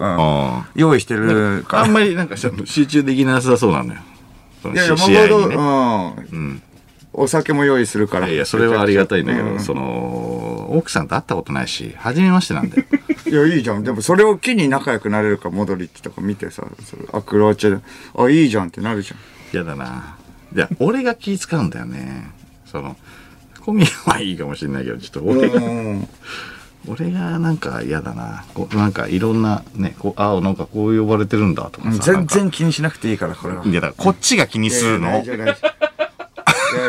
[0.76, 1.84] 用意してるから。
[1.84, 4.02] あんまりなんかちょっと集中できなさそうなのよ。
[4.66, 6.36] いやいや、し麻婆豆腐。
[6.36, 6.62] うん。
[7.22, 8.28] お酒も用意するから。
[8.28, 12.84] いやいや、それはありがたいんだけど、うんその、奥さんと会ったことないし、初めましてなんだよ。
[13.28, 13.84] いや、いいじゃん。
[13.84, 17.82] でも、それを機に仲良くなれるか、モドリッチとか見てさ、それアクローチェで、
[18.18, 19.18] あ、いいじゃんってなるじゃん。
[19.54, 20.16] 嫌だな。
[20.56, 22.32] いや、俺が気使うんだよね。
[22.66, 22.96] その、
[23.60, 26.08] 小宮はいいかもしれないけど、ちょっと俺が、うん
[26.88, 28.46] 俺がなんか嫌だな。
[28.54, 32.14] こうなんかいろんなね、こう、ああ、なんかこう呼ばれてるんだとかさ。
[32.14, 33.66] 全然気にしなくていいから、これは。
[33.66, 35.22] いや、だからこっちが気にするの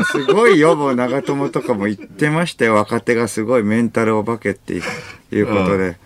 [0.05, 2.75] すごいよ、もう長友とかも言ってましたよ。
[2.75, 5.97] 若手がすごいメンタルお化けっていうことで。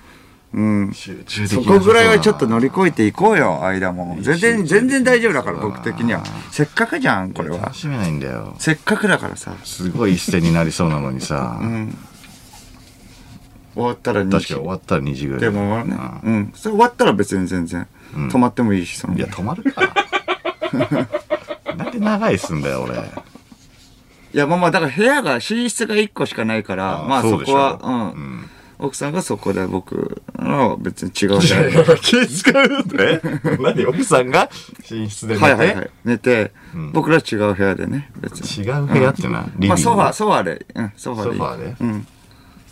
[0.54, 0.92] うん。
[0.94, 4.16] そこぐらいはちょっと乗り越えていこうよ、間も。
[4.20, 6.22] 全然、全然大丈夫だから、僕的には。
[6.52, 7.76] せっかくじゃん、これは楽。
[7.76, 8.54] しめないんだよ。
[8.60, 9.52] せっかくだからさ。
[9.64, 11.60] すごい一戦になりそうなのにさ、
[13.74, 15.40] 終わったら2確かに時終わったら2時ぐらい。
[15.40, 16.52] でもねう、うん。
[16.54, 19.92] それ終わったら別に全然、止まってもいいし、そのんいや、止まるか。
[21.76, 22.94] なんで長いっすんだよ、俺。
[24.34, 28.50] いや、まあまあ、だから部屋が、寝室が1個しかないから、まあそこは、うん。
[28.76, 32.00] 奥さんがそこで僕の別に違う部屋で。
[32.00, 33.20] 気使うって？
[33.62, 33.86] 何？
[33.86, 34.50] 奥さんが
[34.90, 35.90] 寝室で寝て、はいはいはい。
[36.04, 36.50] 寝て、
[36.92, 38.64] 僕ら違う部屋でね、別に。
[38.64, 39.66] 違う部屋ってな、リビング。
[39.68, 41.36] まあソファー、ソファーで、うん、ソファーで。
[41.38, 41.76] ソファーで？
[41.80, 42.06] うん。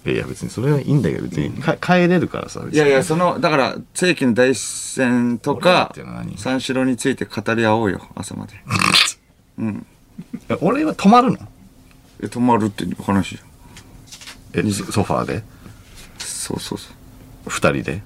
[0.05, 2.65] いや別にそれはいいんだけど、別にか帰れるからさ。
[2.69, 5.95] いやいや、その、だから、世紀の大戦とか
[6.37, 8.55] 三四郎について語り合おうよ、朝まで。
[10.61, 11.39] 俺は泊まるの？
[12.23, 14.67] え、泊まるって話じゃん。
[14.67, 15.43] え、ソファーで？
[16.19, 16.93] そうそうそう。
[17.49, 18.03] 二人で？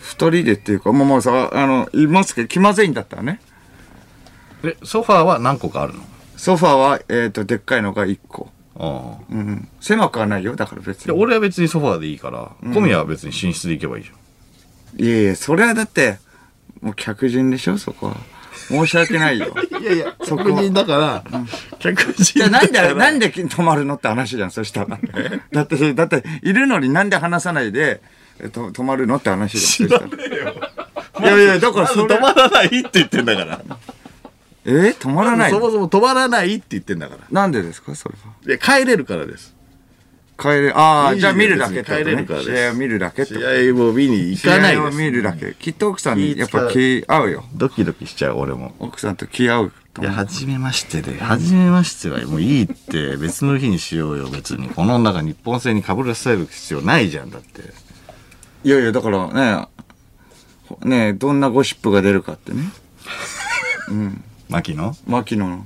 [0.00, 3.40] 二人でっていうか、まあまあさ、あの、いますけど、気まずいんだったらね。
[4.64, 6.00] え、ソファーは何個かあるの？
[6.36, 8.50] ソファーは、えっ、と、でっかいのが一個。
[8.78, 9.24] ああ。
[9.30, 9.68] うん。
[9.80, 11.18] 狭くはないよ、だから別で、に。
[11.18, 15.02] 俺は別にソファーでいいから、小宮は別に寝室で行けばいいじゃん。
[15.02, 16.18] いやいや、それはだって、
[16.80, 18.16] もう客人でしょ、そこは。
[18.68, 19.54] 申し訳ないよ。
[19.80, 21.24] いやいや、そこに、だから、
[21.78, 24.98] 客人じゃあなんで、 なんでで泊まるのって話じゃん、そしたら。
[25.52, 28.00] だって、だって、いるのになんで話さないで、
[28.40, 30.00] えっと、泊まるのって話じゃん。
[30.00, 33.60] そしたらいやいや、だからそれ止、まらないって言ってんだから。
[34.66, 34.70] え？
[34.70, 37.20] ー泊まらないそもそも止まらないって言ってんだから。
[37.30, 38.32] なんでですか、それは？
[38.44, 39.55] で、帰れるからです。
[40.38, 42.56] 帰れ、ああ、じゃあ見るだけってこと別に帰れるね。
[42.56, 44.90] 試合を見るだけってこと試合も見に行かない試合を。
[44.90, 45.54] 見るだけ。
[45.58, 47.44] きっと奥さんにやっぱ気合うよ。
[47.54, 48.74] ドキドキしちゃう、俺も。
[48.78, 50.12] 奥さんと気合うといや。
[50.12, 54.68] 初めましてで、初めましてはもういいって、別の日にしようよ、別に。
[54.68, 57.62] この中日本戦に被らせる必要ないじゃん、だって。
[58.62, 59.66] いやいや、だからね、
[60.68, 62.64] ほねどんなゴシップが出るかってね。
[64.48, 64.94] 牧野？
[65.06, 65.64] 牧野の。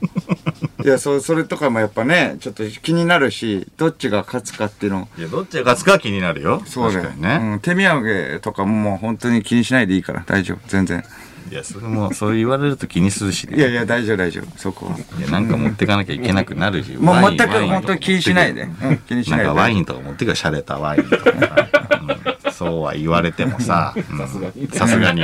[0.85, 5.09] いや、そ、 それとかもやっぱね、ちょっと気になるし、どっちが勝つかっていうの。
[5.19, 6.63] いや、どっちが勝つかは気になるよ。
[6.67, 7.05] そうだよ。
[7.05, 7.53] 確かにね。
[7.53, 7.61] うん。
[7.61, 10.59] 手土産とかももう本当に気にしないでいいから、大丈夫。
[10.69, 11.05] 全然。
[11.51, 13.57] いや、それも、そう言われると気にするしね。
[13.57, 14.59] いやいや、大丈夫、大丈夫。
[14.59, 14.97] そこは。
[15.19, 16.93] いや、なんか持ってかなきゃいけなくなるし。
[16.93, 18.63] もう全くワインワイン本当に気にしないで。
[18.63, 19.47] うん、気にしないで。
[19.47, 21.69] なんかワインとか持ってくる洒落たワインとかさ、
[22.03, 25.23] うんそうは言われてもさ、さすがに、さすがに、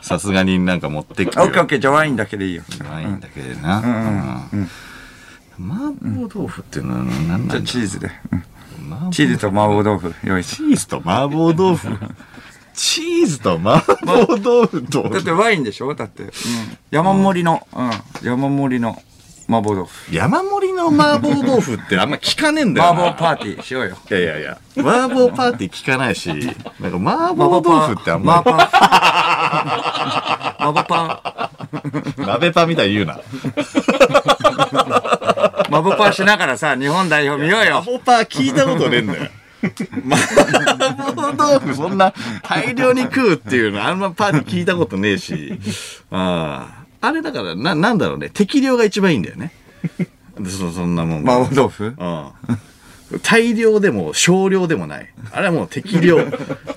[0.00, 2.62] さすがになんか持ってきてあオッケーオッケー、じゃあワインだけでいいよ。
[2.90, 4.48] ワインだけでな。
[4.50, 4.68] うん
[5.60, 8.10] 麻婆豆腐っていうのは何なんじゃあだチーズで。
[9.12, 11.88] チーズと麻婆豆腐用意しチーズと麻婆豆腐？
[12.74, 15.94] チーズと麻婆豆腐と、だってワインでしょ？
[15.94, 16.22] だって。
[16.22, 16.30] うん。
[16.90, 17.90] 山盛りの、うん。
[18.26, 18.96] 山盛りの
[19.48, 20.14] 麻婆豆腐。
[20.14, 23.10] 山盛りの麻婆豆腐ってあんま聞かねえんだよ麻な。
[23.12, 23.98] 婆パーティーしようよ。
[24.10, 26.28] いやいやいや、麻婆パーティー聞かないし、
[26.80, 28.78] なんか麻婆豆腐ってあんま麻婆パ
[30.56, 30.66] ン。
[30.68, 31.50] 麻婆パ
[32.16, 33.20] り、 鍋パンみたいに言うな。
[35.70, 35.74] ン。
[35.74, 37.82] 麻婆パンしながらさ、日本代表見よう麻よ。
[37.82, 39.30] 婆パー聞いたことねえんだよ。
[40.10, 45.58] 麻婆豆腐そんな大量に食うっていうのあんまパーティー聞いたことねえし。
[46.10, 47.06] ああ。
[47.08, 48.28] あれだから、な、なんだろうね。
[48.28, 49.52] 適量が一番いいんだよね。
[50.46, 51.28] そそんなもん。
[51.28, 51.94] 麻婆豆腐？
[51.98, 52.30] うん。
[53.22, 55.12] 大量でも少量でもない。
[55.32, 56.18] あれはもう適量。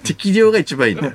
[0.04, 1.14] 適量が一番いいんだよ。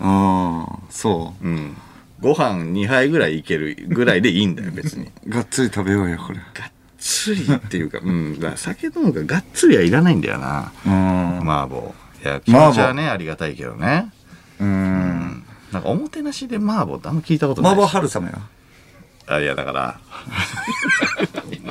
[0.00, 1.76] ああ、そうん。
[2.20, 5.10] ご飯2杯ぐらいいけるぐらいでいいんだよ、別に。
[5.26, 5.30] う。
[5.30, 6.38] がっつり食べようよ、これ。
[6.38, 8.34] がっつりっていうか、うん。
[8.38, 10.72] だから酒飲むからがっつりはいらないんだよな。
[10.86, 11.38] うん。
[11.40, 11.92] 麻婆。
[12.22, 14.12] いや、気持ちはね、ありがたいけどね。
[14.60, 15.44] うん。
[15.72, 17.92] なんかおもてなしで麻婆ってあんま聞いたことない麻し。
[17.92, 18.40] 婆春雨は
[19.26, 20.00] あ、いや、だから、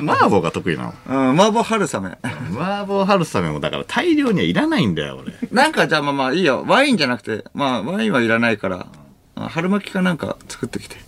[0.00, 0.94] 麻婆が得意なの。
[1.06, 2.18] うん、麻婆春雨。
[2.58, 5.34] 麻婆春雨もだから大量にはいらないんだよ、俺。
[5.52, 6.64] なんかじゃあまあまあいいよ。
[6.66, 8.86] ワインじゃなくて、まあワインはいらないから、あ
[9.48, 10.96] 春巻きかなんか作ってきて。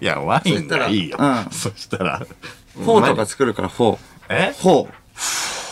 [0.00, 1.16] いや、ワインがいいよ。
[1.18, 2.20] うんそしたら。
[2.74, 3.98] フォーとか作るから、フォー。
[4.28, 4.54] え？
[4.56, 4.88] フォー。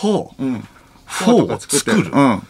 [0.01, 0.43] フォー？
[0.43, 0.67] うん。
[1.05, 2.11] フォーをとか作って作る？
[2.11, 2.43] うん。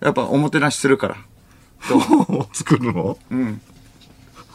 [0.00, 1.16] やっぱおもてなしするから。
[1.78, 3.16] フォーを作るの？
[3.30, 3.60] うん。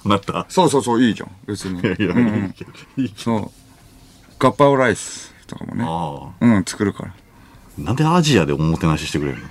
[0.06, 0.46] なった？
[0.50, 1.32] そうそうそう、いいじゃん。
[1.48, 1.80] 別に。
[1.80, 2.72] いやいや、うんいいけど。
[2.98, 3.50] いいけそう。
[4.38, 5.84] ガッパオライスとかもね。
[6.42, 7.10] うん、作るから。
[7.10, 7.14] あ。
[7.78, 9.48] なんでアジアでおもてなししてくれるの？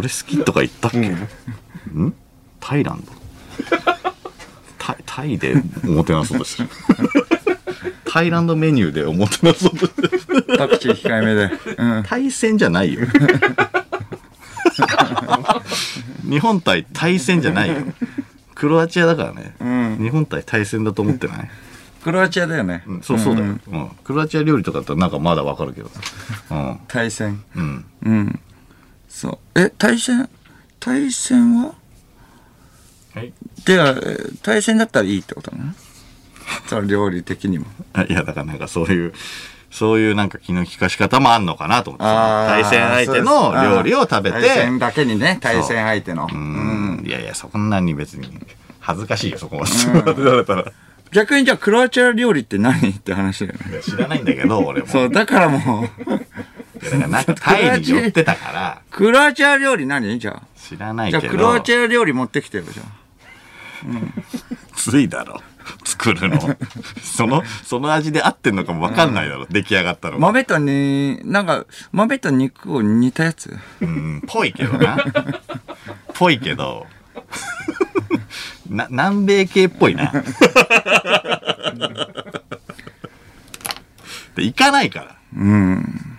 [0.00, 1.28] 俺好きとか言ったっけ、ん。
[2.58, 3.12] タイランド？
[4.78, 6.68] タイタイでおもてなそうとしてる。
[8.06, 10.58] タイランドメニューでおもてなそうとしてる。
[10.58, 11.50] パクチー控えめで。
[11.76, 12.02] うん。
[12.02, 13.02] 対戦じゃないよ。
[16.24, 17.76] 日本対対戦じゃないよ。
[18.54, 19.98] クロアチアだからね、うん。
[20.02, 21.50] 日本対対戦だと思ってない？
[22.02, 22.84] クロアチアだよね。
[22.86, 23.90] うんそうそうだよ、うん。
[24.02, 25.90] クロアチア料理とかだったらなんかまだわかるけど。
[26.50, 26.78] うん。
[26.88, 27.44] 対戦。
[27.54, 27.84] うん。
[28.02, 28.40] うん。
[29.10, 29.60] そう。
[29.60, 30.28] え、対戦
[30.78, 31.74] 対戦は？
[33.14, 33.32] はい。
[33.66, 35.72] では、えー対戦だったらいいってことなの？
[36.66, 37.66] その料理的にも。
[37.92, 39.12] あいやだからなんかそういう
[39.70, 42.04] そういうなんか気の利かし方もあんのかなと思って。
[42.04, 44.40] 対戦相手の料理を食べて。
[44.40, 46.26] 対戦だけにね、対戦相手の。
[46.32, 47.04] うん。
[47.06, 48.28] いやいやそんなに別に
[48.80, 49.58] 恥ずかしいよそこ。
[49.58, 49.64] ま
[50.02, 50.64] で言われたら。
[51.12, 52.90] 逆にじゃあクロアチア料理って何？
[52.90, 53.80] って話だよね。
[53.82, 54.86] 知らないんだけど俺も。
[54.88, 55.88] そう、だからもう、
[56.82, 58.82] だからなんかタイに寄ってたから。
[58.90, 60.18] クロアチア料理何？
[60.18, 60.42] じゃあ。
[60.56, 62.86] 知らないじゃけどあクロアチア料理持ってきてよ、じゃあ。
[64.76, 65.40] ついだろ。
[65.84, 66.38] 作るの。
[67.02, 70.20] そのその味で合ってんのかも分かんないだろ、出来上がったのが。
[70.20, 73.54] 豆とに、なんか、豆と肉を煮たやつ？
[73.80, 75.04] うんぽいけどな。
[76.14, 76.86] ぽいけど。
[78.68, 80.12] な南米系っぽいな。
[84.36, 85.16] で行かないから。
[85.36, 86.09] うん。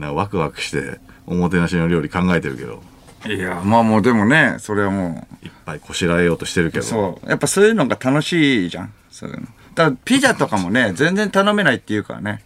[0.00, 2.82] なワクワクしておもてなしの料理考えてるけど
[3.26, 7.28] いや、まあもうでもね、それはもいっぱいこしらえようとしてるけう、どそう。
[7.28, 8.92] やっぱそういうのが楽しいじゃん。
[9.10, 9.46] そういうの。
[9.74, 12.42] だピザとかもね、全然頼めないっていうからね。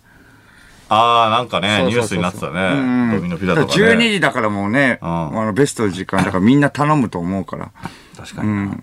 [0.88, 7.72] ああなんかねニュースになってたね、うんドミノピザとかだら12ね時だからもうね、うんあのベストの時間だからみんな頼むと思うから。
[8.16, 8.76] 確かにな、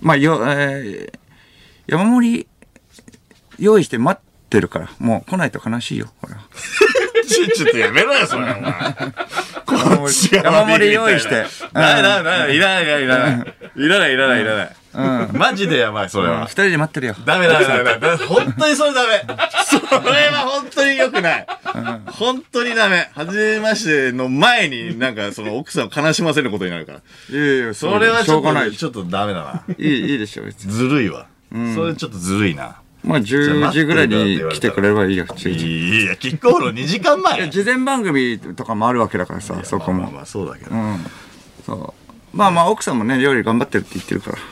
[0.00, 1.18] まあ、よ、えー
[1.86, 2.46] 山盛り
[3.58, 6.40] 用意して待ってるから、もう来ないと悲しいよ、これは。
[7.22, 8.62] ちょっとやめろよそれお前。
[9.66, 11.46] 山盛り山盛り用意して。
[11.72, 12.00] な。
[12.00, 13.54] いないないいらないいらない。
[13.76, 14.76] いらないいらないいらない。
[15.32, 16.46] マジでやばいそれは。
[16.46, 17.16] 二人で待ってるよ。
[17.24, 18.16] ダメダメダメダメ。
[18.26, 19.24] 本当にそれダメ。
[19.64, 21.46] それは本当に良くない。
[22.12, 23.10] 本当にダメ。
[23.14, 26.98] 初めましての前になんかその奥さんを悲しませることになるから。
[27.30, 28.70] いやいや、それはしちょっょうがない。
[28.70, 29.64] とちょっとダメだな。
[29.78, 30.72] いい、いいでしょ、別に。
[30.72, 31.26] ずるいわ
[31.74, 36.04] それちょっとずるいなまあ、10時ぐらいに来てくれればいいよ、10時。
[36.04, 40.04] いやキックオフの2時間前事前番組とかもあるわけだからさ、そこも。
[40.04, 40.98] まあまあまあそうだけどうん。
[41.66, 41.94] そ
[42.32, 42.36] う。
[42.36, 44.38] まあまあ、奥さんもね、料理頑張ってるって言ってるから。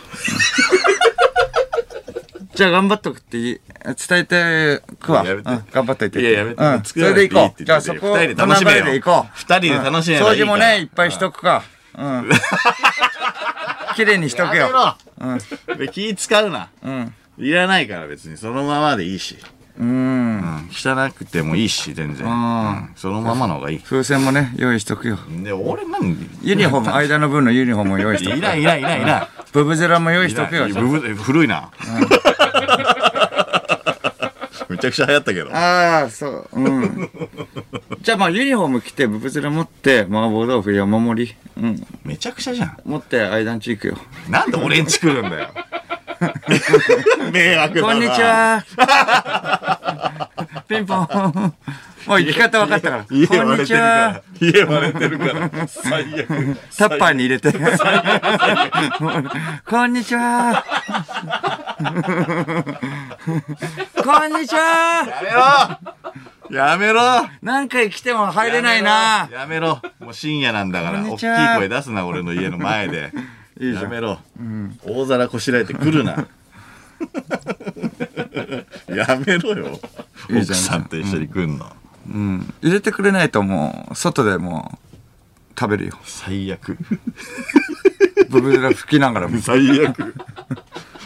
[2.54, 3.60] じゃあ頑張っとくって伝
[4.10, 5.24] えてくわ。
[5.26, 6.20] やめてうん頑張っといて。
[6.20, 6.82] いややめてうん。
[6.84, 7.46] それで行こう。
[7.46, 8.72] って言ってじゃあそこ、二人で楽しめ。
[8.82, 11.62] 二人で楽しめ掃除もね、いっぱいしとくか。
[11.96, 12.28] うん。
[13.96, 14.70] 綺麗にしとくよ。
[14.70, 17.14] やめろで気使うなうん。
[17.38, 19.36] いらないから別にそのままでいいし
[19.78, 19.88] うん。
[19.88, 25.18] うん汚くてもいいし全然うんそのままの方がいい風船もね、用意しとくよ。
[25.42, 28.36] で俺なんユニフォーム、 間の分のユニフォームを用意しとく。
[28.36, 30.68] いらんいらんいらんいらんブブゼラも用意しとくよ。
[30.68, 31.70] ブブ古いな
[34.68, 36.48] めちゃくちゃ流行ったけどああ、そう。
[36.52, 37.10] うん。
[38.00, 41.34] じゃあまあユニフォーム着て、ブブゼラ持って、麻婆豆腐山盛り。
[41.58, 41.86] うん。
[42.04, 43.98] めちゃくちゃじゃん持って間んち行くよ。
[44.30, 45.48] なんで俺んち来るんだよ
[47.32, 48.62] 迷惑こんにちは。
[50.68, 51.54] ピンポン。
[52.06, 53.06] もう行き方分かったから。
[53.10, 54.22] 家こんにちはら。
[54.40, 57.52] 家割れてるから最悪タッパーに入れて。
[59.68, 60.64] こんにちは。
[64.04, 65.08] こんにちは。
[65.08, 67.00] やめろやめろ
[67.40, 69.28] 何回来ても入れないな。
[69.32, 73.12] やめろもう深夜なんだから大きい声出すな俺の家の前で
[73.62, 73.82] いいじゃん。
[73.84, 74.18] やめろ、
[74.84, 76.12] 大皿こしらえてくるな。
[78.92, 79.80] やめろよ。
[80.28, 81.76] いいじゃん奥さんと一緒に来んの、
[82.08, 82.54] うん。
[82.60, 85.98] 入れてくれないともう、外でもう、食べるよ。
[86.02, 86.76] 最悪。
[88.28, 89.40] ブブゼラ吹きながらも。
[89.40, 90.14] 最悪。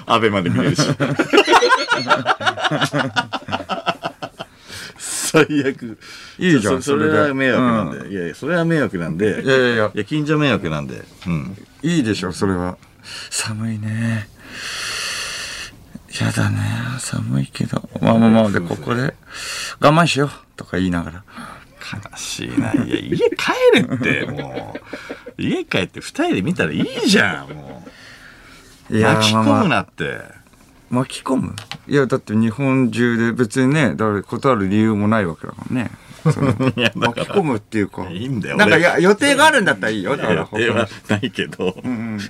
[0.07, 0.83] アベまで見れるし
[5.45, 5.99] 最悪。
[6.39, 9.43] いいじゃんそそれは迷惑なんで、いやいやそれは迷惑なんで。
[9.43, 9.91] いやいやいや。
[9.95, 11.03] いや近所迷惑なんで。
[11.27, 11.57] うん。
[11.83, 12.79] いいでしょ、それは。
[13.31, 14.29] 寒いね。
[16.21, 16.59] やだね。
[16.99, 17.89] 寒いけど。
[18.01, 19.15] まあまあまあ、で、ここで
[19.81, 20.31] 我慢しよう。
[20.57, 21.25] とか言いながら。
[22.11, 22.73] 悲しいな。
[22.73, 23.31] いや家帰
[23.75, 24.75] れっても
[25.39, 25.43] う。
[25.43, 27.83] 家帰って二人で見たらいいじゃんも
[28.91, 28.97] う。
[28.97, 30.21] いや巻き込むなって
[30.91, 31.57] 巻き込む？
[31.89, 35.91] いや、だって日本中で別にね、だ断る理由もないわけだからね。
[36.33, 38.09] その いやだから巻き込むっていうか。
[38.11, 40.17] いいんだよなんか俺や予定があるんだったらいいよ。
[40.17, 41.77] だから予定はないけど、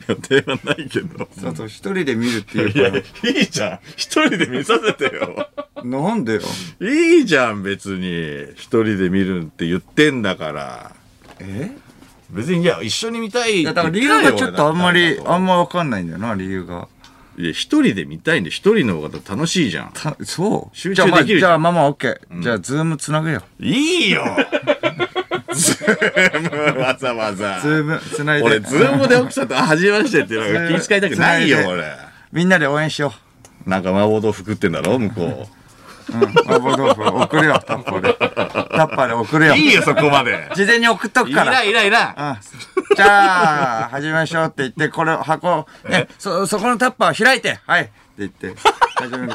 [0.08, 3.02] 予定はないけどそうそう、一人で見るっていういやかい
[3.42, 5.82] いじゃん一人で見させてよら。
[5.84, 6.40] なんでよ？
[6.80, 10.92] いいじゃん別に一人で見るって言ってんだから
[11.40, 11.70] え？
[12.28, 16.88] 別にいや一緒に見たいいや、だから理由がちょっとあんまり、あんまわかんないんだよな、理由が。
[17.38, 22.42] いや一人で見たいんで一人の方が楽しいじゃんたそう集中じゃあまあできるじゃんじゃあママオッケー。
[22.42, 23.42] じゃあズームつなぐよ。
[23.60, 24.24] いいよ
[25.52, 28.44] ズームわざわざズームつないで。
[28.44, 31.84] 俺ズームで奥さんと「あはじめまして」っていうのが気遣いたくないよ俺
[32.32, 33.12] みんなで応援しよ
[33.66, 33.70] う。
[33.70, 35.48] なんか麻婆豆腐食ってんだろ向こ
[36.08, 36.22] うん。
[36.22, 38.14] 麻婆豆腐送るよ、タッパーで。
[38.14, 39.56] タッパーで送るよう。。
[39.56, 40.48] いいよ、そこまで。
[40.54, 41.50] 事前に送っとくいから。
[41.50, 42.14] らんいらんいらん。
[42.75, 48.54] うんじゃあ、始めましょうって言って、これ箱、ね、そ、そこのタッパーを開いて、はいって言って、
[48.94, 49.34] 始める。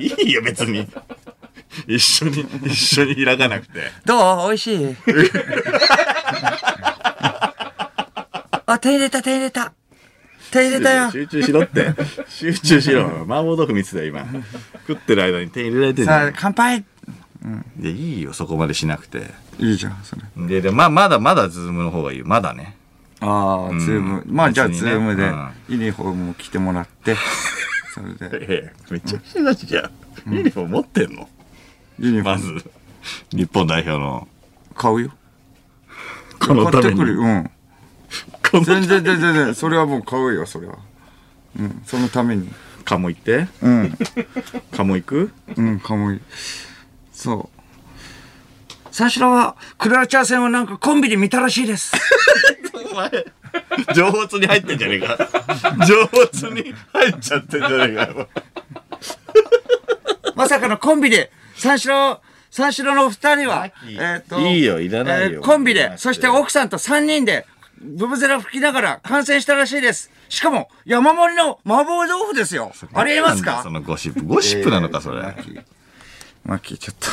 [0.00, 0.88] いいよ、別に。
[1.86, 3.84] 一緒に、一緒に開かなくて。
[4.04, 4.48] どう？
[4.48, 4.96] 美味しい？
[8.66, 9.72] あ、手入れた、手入れた。
[10.50, 11.10] 手入れたよ。
[11.12, 11.94] 集中しろって。
[12.28, 13.06] 集中しろ。
[13.06, 14.26] 麻婆豆腐見てたよ、今。
[14.88, 16.32] 食ってる間に手入れられてんじゃさあ、ん。
[16.36, 16.84] 乾杯
[17.80, 19.30] いや、いいよ、そこまでしなくて。
[19.58, 20.22] いいじゃん、それ。
[20.46, 22.24] で、で、まあ、まだまだズームの方がいいよ。
[22.26, 22.76] まだね。
[23.20, 24.22] ああ、んズーム。
[24.26, 27.16] まあ、じゃあ、別にねズームでうん、ユニフォームを着てもらって、
[27.94, 29.82] それで、ええ、めちゃくちゃだしじゃ
[30.26, 30.34] ん。
[30.34, 31.28] ユニフォーム持ってんの？
[31.98, 32.70] ユニフォーまムず。
[33.32, 34.28] 日本代表の。
[34.74, 35.12] 買うよ。
[36.40, 37.18] このため買ってくる。
[37.18, 37.50] うん。
[38.50, 40.78] この全然全然全然、それはもう買うよ、それは。
[41.58, 42.48] うん、そのために。
[42.84, 43.98] カモ行ってうん。
[44.72, 45.30] カモ行く？
[45.56, 46.20] うん、かもいい。
[47.22, 47.62] そう。
[48.94, 51.92] 三四郎は、クロアチア戦はなんかコンビで見たらしいです。
[52.74, 53.10] お前、
[53.94, 55.16] 上手に入ってんじゃねえか。
[55.86, 58.28] 上手に入っちゃってんじゃねえかよ。
[60.36, 62.20] まさかのコンビで、三四郎、
[62.50, 67.46] 三四郎の二人は、えっ、と、いいよいらないよえーコンビで、そして奥さんと三人で、
[67.80, 70.10] ブブゼラ吹きながら観戦したらしいです。
[70.28, 72.72] しかも、山盛りの麻婆豆腐ですよ。
[72.94, 73.60] ありえますか？
[73.62, 74.22] そのゴシップ。
[74.24, 75.22] ゴシップなのか、それ。
[75.22, 75.62] マッキー、
[76.44, 77.06] マッキーちょっと、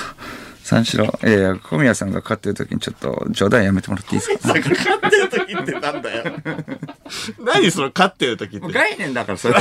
[0.63, 4.47] 三四郎、いやいや、小宮さんが勝ってる時にちょっと冗談やめてもらっていいですか？
[4.47, 4.63] 勝っ
[5.09, 6.23] てる時ってなんだよ。
[7.43, 8.71] 何その勝ってる時って？
[8.71, 9.55] 概念だから、それ。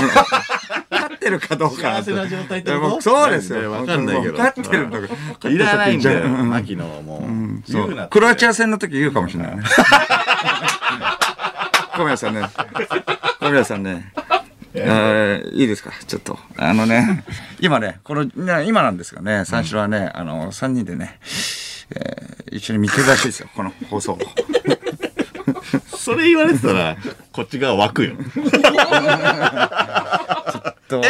[0.91, 3.01] 勝ってるかどうか幸せな状態ってこと？
[3.03, 3.73] そうですよ。
[3.73, 4.39] わかんないけど。
[4.39, 5.09] 勝ってるんだか
[5.45, 5.51] ら。
[5.51, 6.25] いらないんだよ。
[6.25, 7.25] うん牧野はもう。
[7.25, 7.73] うなって
[8.07, 9.63] うクロアチア戦の時言うかもしれないね。
[11.97, 12.43] 小宮さんね。
[13.41, 14.13] 小宮さんね。
[14.75, 15.93] えーいいですか？
[16.07, 16.39] ちょっと。
[16.57, 17.25] あのね、
[17.61, 21.19] 今ね、この、ね今なんですがね、三四郎はね、あの、三人でね、
[21.91, 24.19] えー一緒に見てるらしいですよ、この放送を。
[25.97, 26.97] それ言われてたら、
[27.31, 28.15] こっち側湧くよ。
[30.89, 31.03] と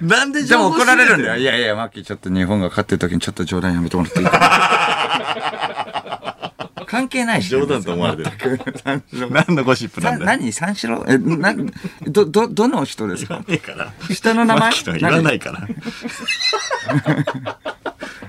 [0.00, 1.36] なんででも怒られるんだよ。
[1.36, 5.39] いやいや、マッキーちょっと日本が勝ってる時にちょっと冗談やめてもらっていいかな
[6.90, 8.58] 関係ないしね、冗談と思われてる。
[8.84, 10.38] 三四郎何のゴシップなさんだよ。
[10.38, 10.52] 何？
[10.52, 11.04] 三四郎？
[11.06, 11.54] え、な、
[12.08, 13.44] ど、ど、どの人ですか？
[13.44, 13.44] か
[13.76, 13.92] ら。
[14.12, 14.72] 下の名前？
[14.98, 15.68] 言わないから。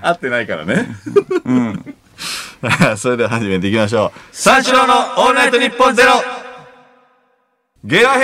[0.00, 0.86] 合ってないからね。
[1.44, 1.94] うん。
[2.96, 4.18] それでは始めていきましょう。
[4.30, 6.12] 三四郎のオールナイトニッポンゼロ
[7.84, 8.20] ゲラヘ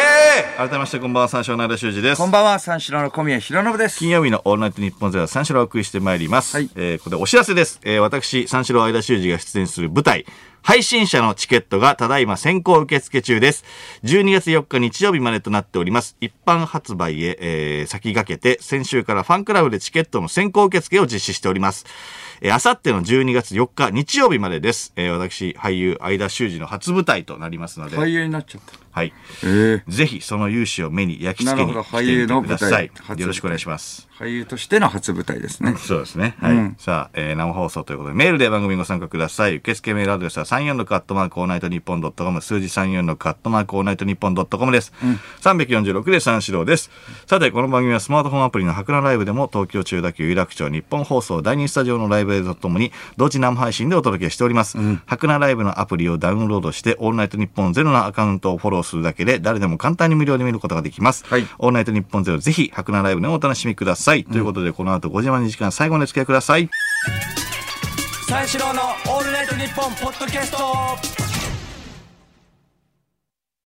[0.57, 2.19] ー改めましてこんばんは、三四郎の間修二です。
[2.19, 3.99] こんばんは、三四郎の小宮弘信です。
[3.99, 6.57] 金曜日のオールナイトニッポンゼロは三四郎をお送りしてまいります。
[6.57, 7.81] はいえーここでお知らせです。
[7.83, 10.27] えー私、三四郎相田修二が出演する舞台、
[10.63, 13.65] 配信者のチケットがただいま先行受付中です。
[14.05, 16.17] 12月4日日曜日までとなっております。
[16.21, 21.85] 一般発売へ、えー先駆けて、先週からファンクラブでチケットの先行受付を実施しております。
[22.43, 24.93] えー、あさっての12月4日日曜日までです。
[24.95, 28.88] えー私、俳優相田周二の初舞台となりますので、俳優になっちゃった。
[28.99, 29.13] はい。
[29.45, 34.09] ええぜひその勇姿を目に焼き付けになるほど来てみてくださいよろしくお願いします。
[34.19, 35.75] 俳優としての初舞台ですね。
[35.79, 36.35] そうですね。
[36.41, 36.53] はい。
[36.53, 39.57] うんさあ、えー生放送ということで、メールで番組にご参加ください。
[39.57, 44.93] 受付メールアドレスは34アットマークオールナイトニッポンドットコム、数字34アットマークオールナイトニッポンドットコムです。
[45.43, 46.91] 346で三四郎です。
[47.27, 54.79] さて、この番組はスマートフォンアプリの博覧ライブでも、東京中田区有楽町日本放送第2スタジオのライブ映像とともに、同時生配信でお届けしております。
[55.07, 61.25] 博覧ライブのアプリをダウンロードして、オールナイトニッポンゼロのアカウントをフォローするだけで、誰でも簡単に無料で見ることができます。
[61.27, 64.25] はいオールナイトニッポンゼロ、ぜひ、博覧ライブでもお楽しみください。
[64.25, 66.69] ということで、この後5時までの時間、最後までお付き合いください。
[68.29, 71.38] 三四郎のオールナイトニッポンポッドキャスト